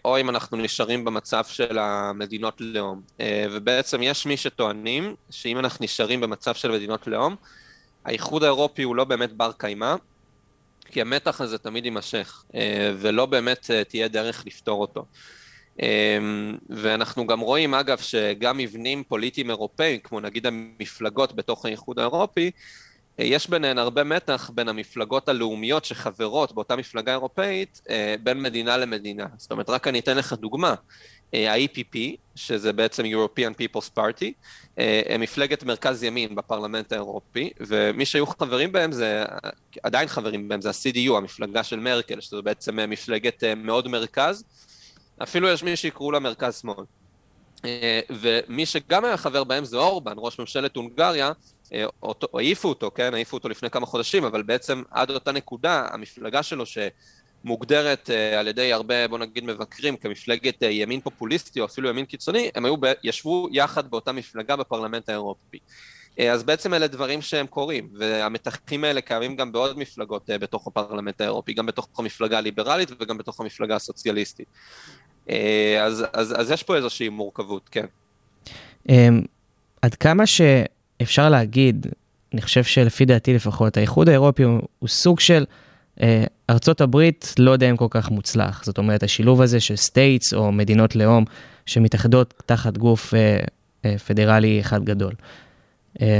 או 0.06 0.20
אם 0.20 0.30
אנחנו 0.30 0.58
נשארים 0.58 1.06
במצב 1.06 1.44
של 1.46 1.78
המדינות 1.80 2.56
לאום. 2.60 3.02
אה, 3.20 3.46
ובעצם 3.52 4.04
יש 4.04 4.26
מי 4.26 4.38
שטוענים 4.38 5.16
שאם 5.30 5.60
אנחנו 5.60 5.84
נשארים 5.84 6.22
במצב 6.22 6.54
של 6.54 6.72
מדינות 6.72 7.08
לאום, 7.08 7.36
האיחוד 8.06 8.44
האירופי 8.44 8.84
הוא 8.84 8.96
לא 8.96 9.04
באמת 9.04 9.34
בר 9.34 9.52
קיימא, 9.58 9.96
כי 10.86 11.02
המתח 11.02 11.42
הזה 11.42 11.58
תמיד 11.58 11.86
יימשך, 11.86 12.44
ולא 12.98 13.26
באמת 13.26 13.72
תהיה 13.88 14.08
דרך 14.08 14.44
לפתור 14.46 14.82
אותו. 14.82 15.06
ואנחנו 16.70 17.28
גם 17.28 17.40
רואים, 17.40 17.74
אגב, 17.74 17.98
שגם 17.98 18.58
מבנים 18.58 19.04
פוליטיים 19.04 19.50
אירופאים, 19.50 20.00
כמו 20.00 20.20
נגיד 20.20 20.46
המפלגות 20.46 21.36
בתוך 21.36 21.66
האיחוד 21.66 22.00
האירופי, 22.00 22.52
יש 23.20 23.50
ביניהן 23.50 23.78
הרבה 23.78 24.04
מתח 24.04 24.52
בין 24.54 24.70
המפלגות 24.70 25.30
הלאומיות 25.30 25.86
שחברות 25.86 26.52
באותה 26.52 26.76
מפלגה 26.76 27.12
אירופאית 27.12 27.82
אה, 27.90 28.16
בין 28.24 28.42
מדינה 28.42 28.78
למדינה. 28.78 29.26
זאת 29.38 29.52
אומרת, 29.52 29.70
רק 29.70 29.88
אני 29.88 30.00
אתן 30.00 30.18
לך 30.18 30.34
דוגמה. 30.34 30.76
אה, 31.34 31.54
ה-EPP, 31.54 31.98
שזה 32.36 32.74
בעצם 32.74 33.04
European 33.04 33.54
People's 33.62 33.98
Party, 33.98 34.32
אה, 34.80 35.16
מפלגת 35.20 35.64
מרכז 35.64 36.04
ימין 36.04 36.36
בפרלמנט 36.36 36.92
האירופי, 36.92 37.50
ומי 37.60 38.06
שהיו 38.06 38.28
חברים 38.28 38.72
בהם 38.72 38.92
זה, 38.92 39.26
עדיין 39.84 40.08
חברים 40.08 40.48
בהם, 40.48 40.62
זה 40.62 40.70
ה-CDU, 40.70 41.18
המפלגה 41.18 41.64
של 41.64 41.80
מרקל, 41.80 42.22
שזו 42.22 42.44
בעצם 42.44 42.90
מפלגת 42.90 43.44
מאוד 43.44 43.88
מרכז, 43.88 44.44
אפילו 45.24 45.50
יש 45.50 45.64
מי 45.64 45.76
שיקראו 45.76 46.12
לה 46.12 46.20
מרכז 46.20 46.60
שמאל. 46.62 46.84
ומי 48.10 48.66
שגם 48.66 49.06
היה 49.06 49.18
חבר 49.18 49.44
בהם 49.44 49.66
זה 49.66 49.78
אורבן, 49.78 50.14
ראש 50.18 50.40
ממשלת 50.40 50.76
הונגריה, 50.76 51.32
העיפו 52.34 52.70
אותו, 52.70 52.92
כן, 52.96 53.14
העיפו 53.14 53.38
אותו 53.38 53.50
לפני 53.50 53.70
כמה 53.70 53.86
חודשים, 53.86 54.24
אבל 54.24 54.44
בעצם 54.44 54.84
עד 54.92 55.10
אותה 55.10 55.32
נקודה, 55.32 55.88
המפלגה 55.92 56.44
שלו 56.44 56.64
שמוגדרת 56.66 58.10
אה, 58.10 58.40
על 58.40 58.48
ידי 58.48 58.74
הרבה, 58.74 59.08
בוא 59.08 59.18
נגיד, 59.18 59.44
מבקרים 59.44 59.98
כמפלגת 59.98 60.62
ימין 60.62 61.02
פופוליסטי 61.02 61.60
או 61.60 61.66
אפילו 61.66 61.90
ימין 61.90 62.06
קיצוני, 62.06 62.50
הם 62.56 62.66
היו, 62.66 62.76
ישבו 63.04 63.48
יחד 63.52 63.92
באותה 63.92 64.12
מפלגה 64.12 64.56
בפרלמנט 64.56 65.10
האירופי. 65.10 65.60
אז 66.32 66.44
בעצם 66.44 66.74
אלה 66.74 66.88
דברים 66.88 67.22
שהם 67.22 67.48
קורים, 67.48 67.90
והמתחים 67.94 68.84
האלה 68.84 69.02
קיימים 69.02 69.36
גם 69.36 69.52
בעוד 69.52 69.80
מפלגות 69.80 70.30
בתוך 70.30 70.68
הפרלמנט 70.68 71.22
האירופי, 71.22 71.54
גם 71.54 71.66
בתוך 71.66 71.90
המפלגה 71.98 72.38
הליברלית 72.38 72.92
וגם 73.00 73.18
בתוך 73.18 73.40
המפלגה 73.40 73.76
הסוציאליסטית. 73.76 74.48
אה, 75.30 75.84
אז, 75.84 76.06
אז, 76.14 76.40
אז 76.40 76.52
יש 76.52 76.64
פה 76.64 76.76
איזושהי 76.76 77.10
מורכבות, 77.10 77.70
כן. 77.70 77.86
אמ, 78.90 79.22
עד 79.82 79.96
כמה 79.96 80.24
שאפשר 81.00 81.30
להגיד, 81.30 81.88
אני 82.34 82.42
חושב 82.42 82.64
שלפי 82.64 83.06
דעתי 83.06 83.34
לפחות, 83.34 83.78
האיחוד 83.78 84.10
האירופי 84.10 84.44
הוא, 84.44 84.62
הוא 84.80 84.90
סוג 84.90 85.20
של 85.20 85.46
אה, 86.02 86.24
ארצות 86.50 86.82
הברית, 86.82 87.34
לא 87.40 87.52
יודע 87.52 87.70
אם 87.70 87.78
כל 87.78 87.88
כך 87.90 88.12
מוצלח. 88.12 88.64
זאת 88.66 88.78
אומרת, 88.78 89.04
השילוב 89.04 89.42
הזה 89.42 89.60
של 89.60 89.76
states 89.76 90.34
או 90.34 90.52
מדינות 90.52 90.96
לאום 90.96 91.26
שמתאחדות 91.66 92.34
תחת 92.46 92.78
גוף 92.78 93.14
אה, 93.14 93.40
אה, 93.86 93.98
פדרלי 93.98 94.62
אחד 94.62 94.84
גדול. 94.84 95.14
אה, 96.02 96.20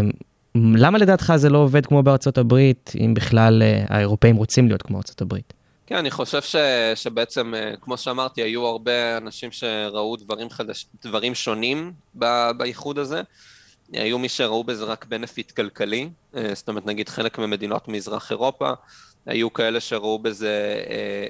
למה 0.56 0.98
לדעתך 0.98 1.34
זה 1.36 1.50
לא 1.50 1.58
עובד 1.58 1.86
כמו 1.86 2.04
בארצות 2.04 2.38
הברית, 2.38 2.94
אם 3.00 3.14
בכלל 3.14 3.64
אה, 3.64 3.84
האירופאים 3.88 4.36
רוצים 4.36 4.68
להיות 4.68 4.82
כמו 4.82 4.98
ארצות 4.98 5.22
הברית? 5.22 5.54
כן, 5.86 5.96
אני 5.96 6.12
חושב 6.12 6.42
ש, 6.42 6.56
שבעצם, 6.96 7.54
אה, 7.56 7.74
כמו 7.82 7.98
שאמרתי, 7.98 8.42
היו 8.42 8.66
הרבה 8.66 9.18
אנשים 9.18 9.52
שראו 9.52 10.16
דברים, 10.16 10.50
חדש, 10.50 10.86
דברים 11.04 11.36
שונים 11.36 11.92
ב, 12.16 12.26
באיחוד 12.58 13.00
הזה. 13.00 13.22
היו 13.94 14.20
מי 14.20 14.30
שראו 14.30 14.64
בזה 14.64 14.86
רק 14.86 15.06
בנפיט 15.06 15.52
כלכלי, 15.52 16.10
אה, 16.36 16.56
זאת 16.56 16.68
אומרת, 16.68 16.86
נגיד 16.86 17.10
חלק 17.10 17.38
ממדינות 17.38 17.88
מזרח 17.88 18.32
אירופה, 18.32 18.72
היו 19.26 19.54
כאלה 19.54 19.80
שראו 19.80 20.20
בזה 20.20 20.84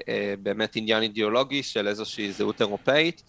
אה, 0.07 0.33
באמת 0.43 0.75
עניין 0.75 1.03
אידיאולוגי 1.03 1.63
של 1.63 1.87
איזושהי 1.87 2.31
זהות 2.31 2.61
אירופאית, 2.61 3.23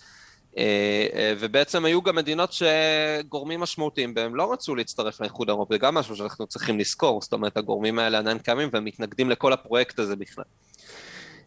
ובעצם 1.38 1.84
היו 1.84 2.02
גם 2.02 2.16
מדינות 2.16 2.50
שגורמים 2.52 3.60
משמעותיים 3.60 4.14
בהם 4.14 4.34
לא 4.34 4.52
רצו 4.52 4.74
להצטרף 4.74 5.20
לאיחוד 5.20 5.48
האירופי, 5.48 5.74
זה 5.74 5.78
גם 5.78 5.94
משהו 5.94 6.16
שאנחנו 6.16 6.46
צריכים 6.46 6.78
לזכור, 6.78 7.22
זאת 7.22 7.32
אומרת, 7.32 7.56
הגורמים 7.56 7.98
האלה 7.98 8.18
עדיין 8.18 8.38
קיימים 8.38 8.68
והם 8.72 8.84
מתנגדים 8.84 9.30
לכל 9.30 9.52
הפרויקט 9.52 9.98
הזה 9.98 10.16
בכלל. 10.16 10.44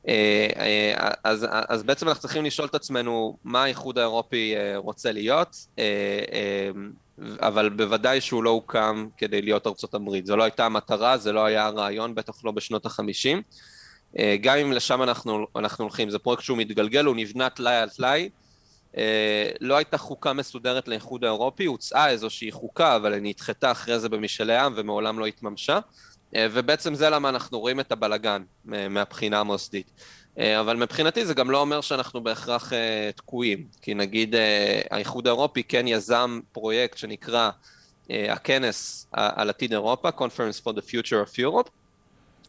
אה, 0.07 0.47
אה, 0.59 1.11
אז, 1.23 1.47
אז 1.51 1.83
בעצם 1.83 2.07
אנחנו 2.07 2.21
צריכים 2.21 2.45
לשאול 2.45 2.67
את 2.67 2.75
עצמנו 2.75 3.37
מה 3.43 3.63
האיחוד 3.63 3.97
האירופי 3.97 4.55
אה, 4.55 4.77
רוצה 4.77 5.11
להיות, 5.11 5.55
אבל 7.39 7.69
בוודאי 7.69 8.21
שהוא 8.21 8.43
לא 8.43 8.49
הוקם 8.49 9.07
כדי 9.17 9.41
להיות 9.41 9.67
ארצות 9.67 9.93
הברית. 9.93 10.25
זו 10.25 10.35
לא 10.35 10.43
הייתה 10.43 10.65
המטרה, 10.65 11.17
זה 11.17 11.31
לא 11.31 11.45
היה 11.45 11.65
הרעיון, 11.65 12.15
בטח 12.15 12.33
לא 12.43 12.51
בשנות 12.51 12.85
החמישים. 12.85 13.41
גם 14.41 14.57
אם 14.57 14.71
לשם 14.71 15.03
אנחנו, 15.03 15.47
אנחנו 15.55 15.85
הולכים, 15.85 16.09
זה 16.09 16.19
פרויקט 16.19 16.43
שהוא 16.43 16.57
מתגלגל, 16.57 17.05
הוא 17.05 17.15
נבנה 17.15 17.49
טלאי 17.49 17.75
על 17.75 17.89
טלאי. 17.89 18.29
לא 19.61 19.77
הייתה 19.77 19.97
חוקה 19.97 20.33
מסודרת 20.33 20.87
לאיחוד 20.87 21.23
האירופי, 21.23 21.65
הוצאה 21.65 22.09
איזושהי 22.09 22.51
חוקה, 22.51 22.95
אבל 22.95 23.13
היא 23.13 23.21
נדחתה 23.23 23.71
אחרי 23.71 23.99
זה 23.99 24.09
במשאלי 24.09 24.57
עם 24.57 24.73
ומעולם 24.75 25.19
לא 25.19 25.25
התממשה. 25.25 25.79
אה, 26.35 26.47
ובעצם 26.51 26.95
זה 26.95 27.09
למה 27.09 27.29
אנחנו 27.29 27.59
רואים 27.59 27.79
את 27.79 27.91
הבלגן 27.91 28.43
אה, 28.73 28.89
מהבחינה 28.89 29.39
המוסדית. 29.39 29.91
אה, 30.39 30.59
אבל 30.59 30.77
מבחינתי 30.77 31.25
זה 31.25 31.33
גם 31.33 31.51
לא 31.51 31.61
אומר 31.61 31.81
שאנחנו 31.81 32.21
בהכרח 32.21 32.73
תקועים, 33.15 33.65
כי 33.81 33.93
נגיד 33.93 34.35
האיחוד 34.91 35.27
האירופי 35.27 35.63
כן 35.63 35.87
יזם 35.87 36.39
פרויקט 36.51 36.97
שנקרא 36.97 37.49
הכנס 38.09 39.07
על 39.11 39.49
עתיד 39.49 39.71
אירופה, 39.71 40.09
Conference 40.09 40.63
for 40.63 40.71
the 40.71 40.81
Future 40.91 41.29
of 41.29 41.39
Europe, 41.39 41.69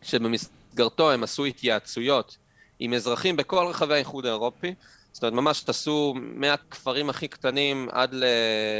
שבמסגרתו 0.02 1.12
הם 1.12 1.22
עשו 1.22 1.44
התייעצויות 1.44 2.36
עם 2.78 2.94
אזרחים 2.94 3.36
בכל 3.36 3.66
רחבי 3.66 3.94
האיחוד 3.94 4.26
האירופי, 4.26 4.74
זאת 5.12 5.22
אומרת 5.22 5.34
ממש 5.34 5.60
טסו 5.60 6.14
מהכפרים 6.16 7.10
הכי 7.10 7.28
קטנים 7.28 7.88
עד 7.92 8.14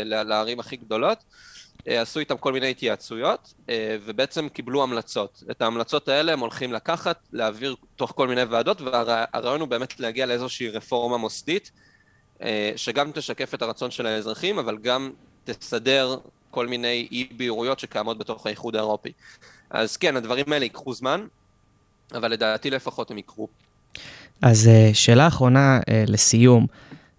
לערים 0.05 0.61
הכי 0.61 0.77
גדולות, 0.77 1.19
אה, 1.19 1.25
עשו 1.87 2.21
איתם 2.21 2.37
כל 2.37 2.53
מיני 2.53 2.71
התייעצויות, 2.71 3.55
אה, 3.69 3.97
ובעצם 4.05 4.49
קיבלו 4.49 4.83
המלצות. 4.83 5.43
את 5.51 5.63
ההמלצות 5.63 6.09
האלה 6.09 6.33
הם 6.33 6.41
הולכים 6.41 6.73
לקחת, 6.73 7.29
להעביר 7.33 7.77
תוך 7.97 8.13
כל 8.17 8.29
מיני 8.29 8.43
ועדות, 8.43 8.81
והרעיון 8.81 9.61
הוא 9.61 9.69
באמת 9.69 10.01
להגיע 10.01 10.27
לאיזושהי 10.27 10.69
רפורמה 10.69 11.17
מוסדית, 11.17 11.73
אה, 12.43 12.73
שגם 12.77 13.11
תשקף 13.15 13.55
את 13.55 13.63
הרצון 13.63 13.91
של 13.91 14.07
האזרחים, 14.07 14.59
אבל 14.59 14.79
גם 14.79 15.11
תסדר 15.45 16.17
כל 16.51 16.67
מיני 16.67 17.09
אי-בהירויות 17.13 17.79
שקיימות 17.79 18.19
בתוך 18.19 18.47
האיחוד 18.47 18.77
האירופי. 18.77 19.13
אז 19.71 19.97
כן, 19.97 20.17
הדברים 20.17 20.53
האלה 20.53 20.65
ייקחו 20.65 20.95
זמן, 20.95 21.27
אבל 22.15 22.33
לדעתי 22.33 22.71
לפחות 22.71 23.11
הם 23.11 23.19
יקרו. 23.19 23.49
אז 24.43 24.71
שאלה 24.93 25.27
אחרונה 25.27 25.81
לסיום. 26.07 26.67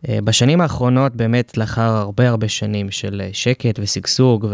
אה, 0.10 0.20
בשנים 0.24 0.62
האחרונות, 0.62 1.16
באמת 1.16 1.58
לאחר 1.58 1.82
הרבה 1.82 2.30
הרבה 2.30 2.48
שנים 2.48 2.92
של 2.92 3.22
אה, 3.26 3.30
שקט 3.34 3.80
ושגשוג 3.80 4.48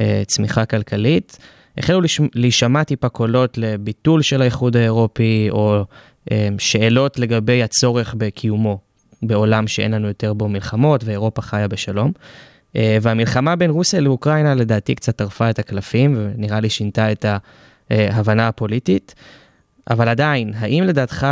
וצמיחה 0.00 0.64
כלכלית, 0.64 1.38
החלו 1.78 2.00
להישמע 2.34 2.84
טיפה 2.84 3.08
קולות 3.08 3.58
לביטול 3.58 4.22
של 4.22 4.42
האיחוד 4.42 4.76
האירופי, 4.76 5.48
או 5.50 5.84
אה, 6.32 6.48
שאלות 6.58 7.18
לגבי 7.18 7.62
הצורך 7.62 8.14
בקיומו 8.18 8.78
בעולם 9.22 9.66
שאין 9.66 9.92
לנו 9.92 10.08
יותר 10.08 10.32
בו 10.32 10.48
מלחמות, 10.48 11.04
ואירופה 11.04 11.42
חיה 11.42 11.68
בשלום. 11.68 12.12
והמלחמה 12.74 13.56
בין 13.56 13.70
רוסיה 13.70 14.00
לאוקראינה 14.00 14.54
לדעתי 14.54 14.94
קצת 14.94 15.16
טרפה 15.16 15.50
את 15.50 15.58
הקלפים, 15.58 16.14
ונראה 16.16 16.60
לי 16.60 16.70
שינתה 16.70 17.12
את 17.12 17.26
ההבנה 17.90 18.48
הפוליטית. 18.48 19.14
אבל 19.90 20.08
עדיין, 20.08 20.52
האם 20.54 20.84
לדעתך 20.84 21.26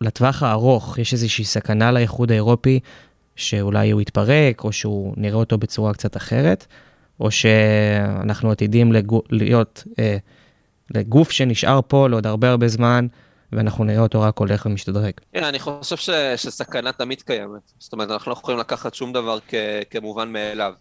לטווח 0.00 0.42
הארוך 0.42 0.98
יש 0.98 1.12
איזושהי 1.12 1.44
סכנה 1.44 1.92
לאיחוד 1.92 2.30
האירופי 2.30 2.80
שאולי 3.36 3.90
הוא 3.90 4.00
יתפרק, 4.00 4.64
או 4.64 4.72
שהוא 4.72 5.14
נראה 5.16 5.36
אותו 5.36 5.58
בצורה 5.58 5.92
קצת 5.92 6.16
אחרת, 6.16 6.66
או 7.20 7.30
שאנחנו 7.30 8.50
עתידים 8.50 8.92
לגו, 8.92 9.22
להיות 9.30 9.84
אה, 9.98 10.16
לגוף 10.94 11.30
שנשאר 11.30 11.80
פה 11.88 12.08
לעוד 12.08 12.26
הרבה 12.26 12.50
הרבה 12.50 12.68
זמן, 12.68 13.06
ואנחנו 13.52 13.84
נראה 13.84 14.02
אותו 14.02 14.20
רק 14.20 14.38
הולך 14.38 14.66
ומשתדרג. 14.66 15.12
כן, 15.32 15.44
אני 15.44 15.58
חושב 15.58 15.96
ש, 15.96 16.10
שסכנה 16.36 16.92
תמיד 16.92 17.22
קיימת. 17.22 17.72
זאת 17.78 17.92
אומרת, 17.92 18.10
אנחנו 18.10 18.30
לא 18.30 18.36
יכולים 18.36 18.60
לקחת 18.60 18.94
שום 18.94 19.12
דבר 19.12 19.38
כ, 19.48 19.54
כמובן 19.90 20.32
מאליו. 20.32 20.72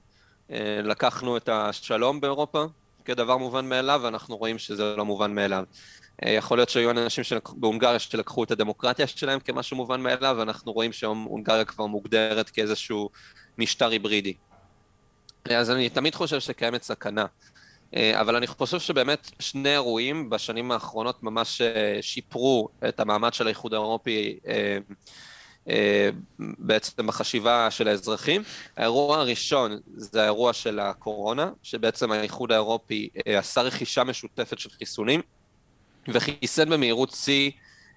אה, 0.52 0.80
לקחנו 0.84 1.38
את 1.38 1.50
השלום 1.52 2.22
באירופה 2.22 2.66
כדבר 3.06 3.38
מובן 3.38 3.70
מאליו, 3.70 4.00
ואנחנו 4.04 4.38
רואים 4.38 4.58
שזה 4.58 4.96
לא 4.96 5.06
מובן 5.06 5.36
מאליו. 5.36 5.64
אה, 6.26 6.32
יכול 6.32 6.58
להיות 6.58 6.70
שהיו 6.70 6.92
אנשים 6.92 7.24
שלק... 7.24 7.50
בהונגריה 7.50 8.00
שלקחו 8.00 8.44
את 8.44 8.52
הדמוקרטיה 8.52 9.08
שלהם 9.08 9.40
כמשהו 9.40 9.78
מובן 9.78 10.02
מאליו, 10.02 10.36
ואנחנו 10.40 10.72
רואים 10.72 10.94
שהיום 10.94 11.24
הונגריה 11.24 11.66
כבר 11.66 11.86
מוגדרת 11.86 12.50
כאיזשהו 12.50 13.10
משטר 13.58 13.90
היברידי. 13.90 14.34
אה, 15.52 15.58
אז 15.58 15.72
אני 15.72 15.90
תמיד 15.90 16.16
חושב 16.16 16.40
שקיימת 16.40 16.84
סכנה. 16.84 17.26
אבל 18.20 18.36
אני 18.36 18.48
חושב 18.48 18.80
שבאמת 18.80 19.32
שני 19.40 19.72
אירועים 19.72 20.30
בשנים 20.30 20.72
האחרונות 20.72 21.24
ממש 21.24 21.62
שיפרו 22.02 22.70
את 22.88 23.00
המעמד 23.00 23.34
של 23.34 23.46
האיחוד 23.46 23.74
האירופי 23.74 24.40
אה, 24.48 24.78
בעצם 26.40 27.08
בחשיבה 27.08 27.72
של 27.72 27.88
האזרחים. 27.88 28.44
האירוע 28.78 29.18
הראשון 29.18 29.80
זה 29.96 30.22
האירוע 30.22 30.54
של 30.54 30.80
הקורונה, 30.80 31.52
שבעצם 31.64 32.12
האיחוד 32.12 32.52
האירופי 32.52 33.10
אה, 33.28 33.40
עשה 33.40 33.62
רכישה 33.62 34.04
משותפת 34.04 34.60
של 34.60 34.70
חיסונים, 34.70 35.22
וחיסן 36.08 36.70
במהירות 36.70 37.12
שיא 37.12 37.52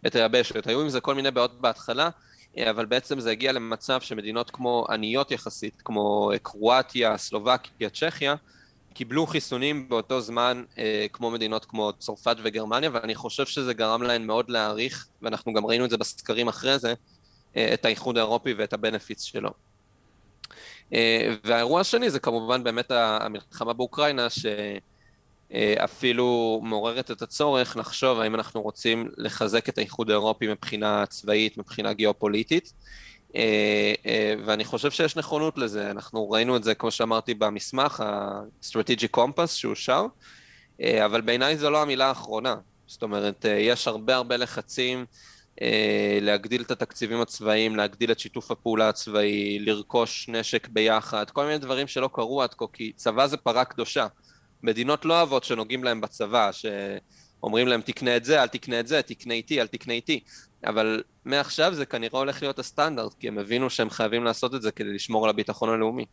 את 0.06 0.14
היבשת. 0.14 0.66
היו 0.66 0.80
עם 0.80 0.88
זה 0.88 1.00
כל 1.00 1.14
מיני 1.14 1.30
בעיות 1.30 1.60
בהתחלה, 1.60 2.10
אה, 2.58 2.70
אבל 2.70 2.86
בעצם 2.86 3.20
זה 3.20 3.30
הגיע 3.30 3.52
למצב 3.52 4.00
שמדינות 4.00 4.50
כמו 4.50 4.86
עניות 4.90 5.30
יחסית, 5.30 5.82
כמו 5.84 6.30
קרואטיה, 6.42 7.18
סלובקיה, 7.18 7.90
צ'כיה, 7.90 8.34
קיבלו 8.94 9.26
חיסונים 9.26 9.88
באותו 9.88 10.20
זמן 10.20 10.64
אה, 10.78 11.06
כמו 11.12 11.30
מדינות 11.30 11.64
כמו 11.64 11.92
צרפת 11.98 12.36
וגרמניה, 12.42 12.90
ואני 12.92 13.14
חושב 13.14 13.46
שזה 13.46 13.74
גרם 13.74 14.02
להן 14.02 14.26
מאוד 14.26 14.50
להעריך, 14.50 15.06
ואנחנו 15.22 15.52
גם 15.52 15.66
ראינו 15.66 15.84
את 15.84 15.90
זה 15.90 15.96
בסקרים 15.96 16.48
אחרי 16.48 16.78
זה, 16.78 16.88
אה, 16.88 16.94
את 17.56 17.84
האיחוד 17.84 18.18
האירופי 18.18 18.54
ואת 18.54 18.72
הבנפיץ 18.72 19.22
שלו. 19.22 19.50
אה, 20.92 21.34
והאירוע 21.44 21.80
השני 21.80 22.10
זה 22.10 22.18
כמובן 22.18 22.64
באמת 22.64 22.90
המלחמה 22.90 23.72
באוקראינה, 23.72 24.26
שאפילו 25.50 26.60
מעוררת 26.62 27.10
את 27.10 27.22
הצורך 27.22 27.76
לחשוב 27.76 28.20
האם 28.20 28.34
אנחנו 28.34 28.62
רוצים 28.62 29.08
לחזק 29.16 29.68
את 29.68 29.78
האיחוד 29.78 30.10
האירופי 30.10 30.46
מבחינה 30.48 31.06
צבאית, 31.06 31.58
מבחינה 31.58 31.92
גיאופוליטית. 31.92 32.72
אה, 33.36 33.94
ואני 34.44 34.64
חושב 34.64 34.90
שיש 34.90 35.16
נכונות 35.16 35.58
לזה, 35.58 35.90
אנחנו 35.90 36.30
ראינו 36.30 36.56
את 36.56 36.64
זה, 36.64 36.74
כמו 36.74 36.90
שאמרתי, 36.90 37.34
במסמך, 37.34 38.00
ה-Strategic 38.00 39.16
Compass 39.16 39.46
שאושר, 39.46 40.06
אבל 41.04 41.20
בעיניי 41.20 41.56
זו 41.56 41.70
לא 41.70 41.82
המילה 41.82 42.06
האחרונה. 42.06 42.54
זאת 42.86 43.02
אומרת, 43.02 43.44
יש 43.48 43.88
הרבה 43.88 44.16
הרבה 44.16 44.36
לחצים 44.36 44.98
אה, 44.98 45.04
להגדיל 46.20 46.62
את 46.62 46.70
התקציבים 46.70 47.20
הצבאיים, 47.20 47.76
להגדיל 47.76 48.12
את 48.12 48.18
שיתוף 48.18 48.50
הפעולה 48.50 48.88
הצבאי, 48.88 49.58
לרכוש 49.58 50.28
נשק 50.28 50.68
ביחד, 50.68 51.30
כל 51.30 51.44
מיני 51.44 51.58
דברים 51.58 51.86
שלא 51.86 52.10
קרו 52.12 52.42
עד 52.42 52.54
כה, 52.54 52.64
כי 52.72 52.92
צבא 52.96 53.26
זה 53.26 53.36
פרה 53.36 53.64
קדושה. 53.64 54.06
מדינות 54.62 55.04
לא 55.04 55.14
אוהבות 55.14 55.44
שנוגעים 55.44 55.84
להם 55.84 56.00
בצבא, 56.00 56.50
שאומרים 56.52 57.68
להם 57.68 57.80
תקנה 57.80 58.16
את 58.16 58.24
זה, 58.24 58.42
אל 58.42 58.48
תקנה 58.48 58.80
את 58.80 58.86
זה, 58.86 59.02
תקנה 59.02 59.34
איתי, 59.34 59.60
אל 59.60 59.66
תקנה 59.66 59.94
איתי. 59.94 60.20
אבל 60.66 61.02
מעכשיו 61.24 61.74
זה 61.74 61.86
כנראה 61.86 62.18
הולך 62.18 62.42
להיות 62.42 62.58
הסטנדרט, 62.58 63.14
כי 63.20 63.28
הם 63.28 63.38
הבינו 63.38 63.70
שהם 63.70 63.90
חייבים 63.90 64.24
לעשות 64.24 64.54
את 64.54 64.62
זה 64.62 64.70
כדי 64.70 64.94
לשמור 64.94 65.24
על 65.24 65.30
הביטחון 65.30 65.68
הלאומי. 65.68 66.04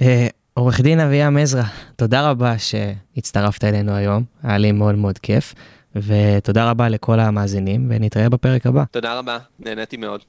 אה, 0.00 0.26
עורך 0.54 0.80
דין 0.80 1.00
אביעם 1.00 1.36
עזרא, 1.36 1.62
תודה 1.96 2.30
רבה 2.30 2.54
שהצטרפת 2.58 3.64
אלינו 3.64 3.94
היום, 3.94 4.24
היה 4.42 4.58
לי 4.58 4.72
מאוד 4.72 4.94
מאוד 4.94 5.18
כיף. 5.18 5.54
ותודה 5.96 6.70
רבה 6.70 6.88
לכל 6.88 7.20
המאזינים, 7.20 7.86
ונתראה 7.90 8.28
בפרק 8.28 8.66
הבא. 8.66 8.84
תודה 8.90 9.18
רבה, 9.18 9.38
נהניתי 9.60 9.96
מאוד. 9.96 10.20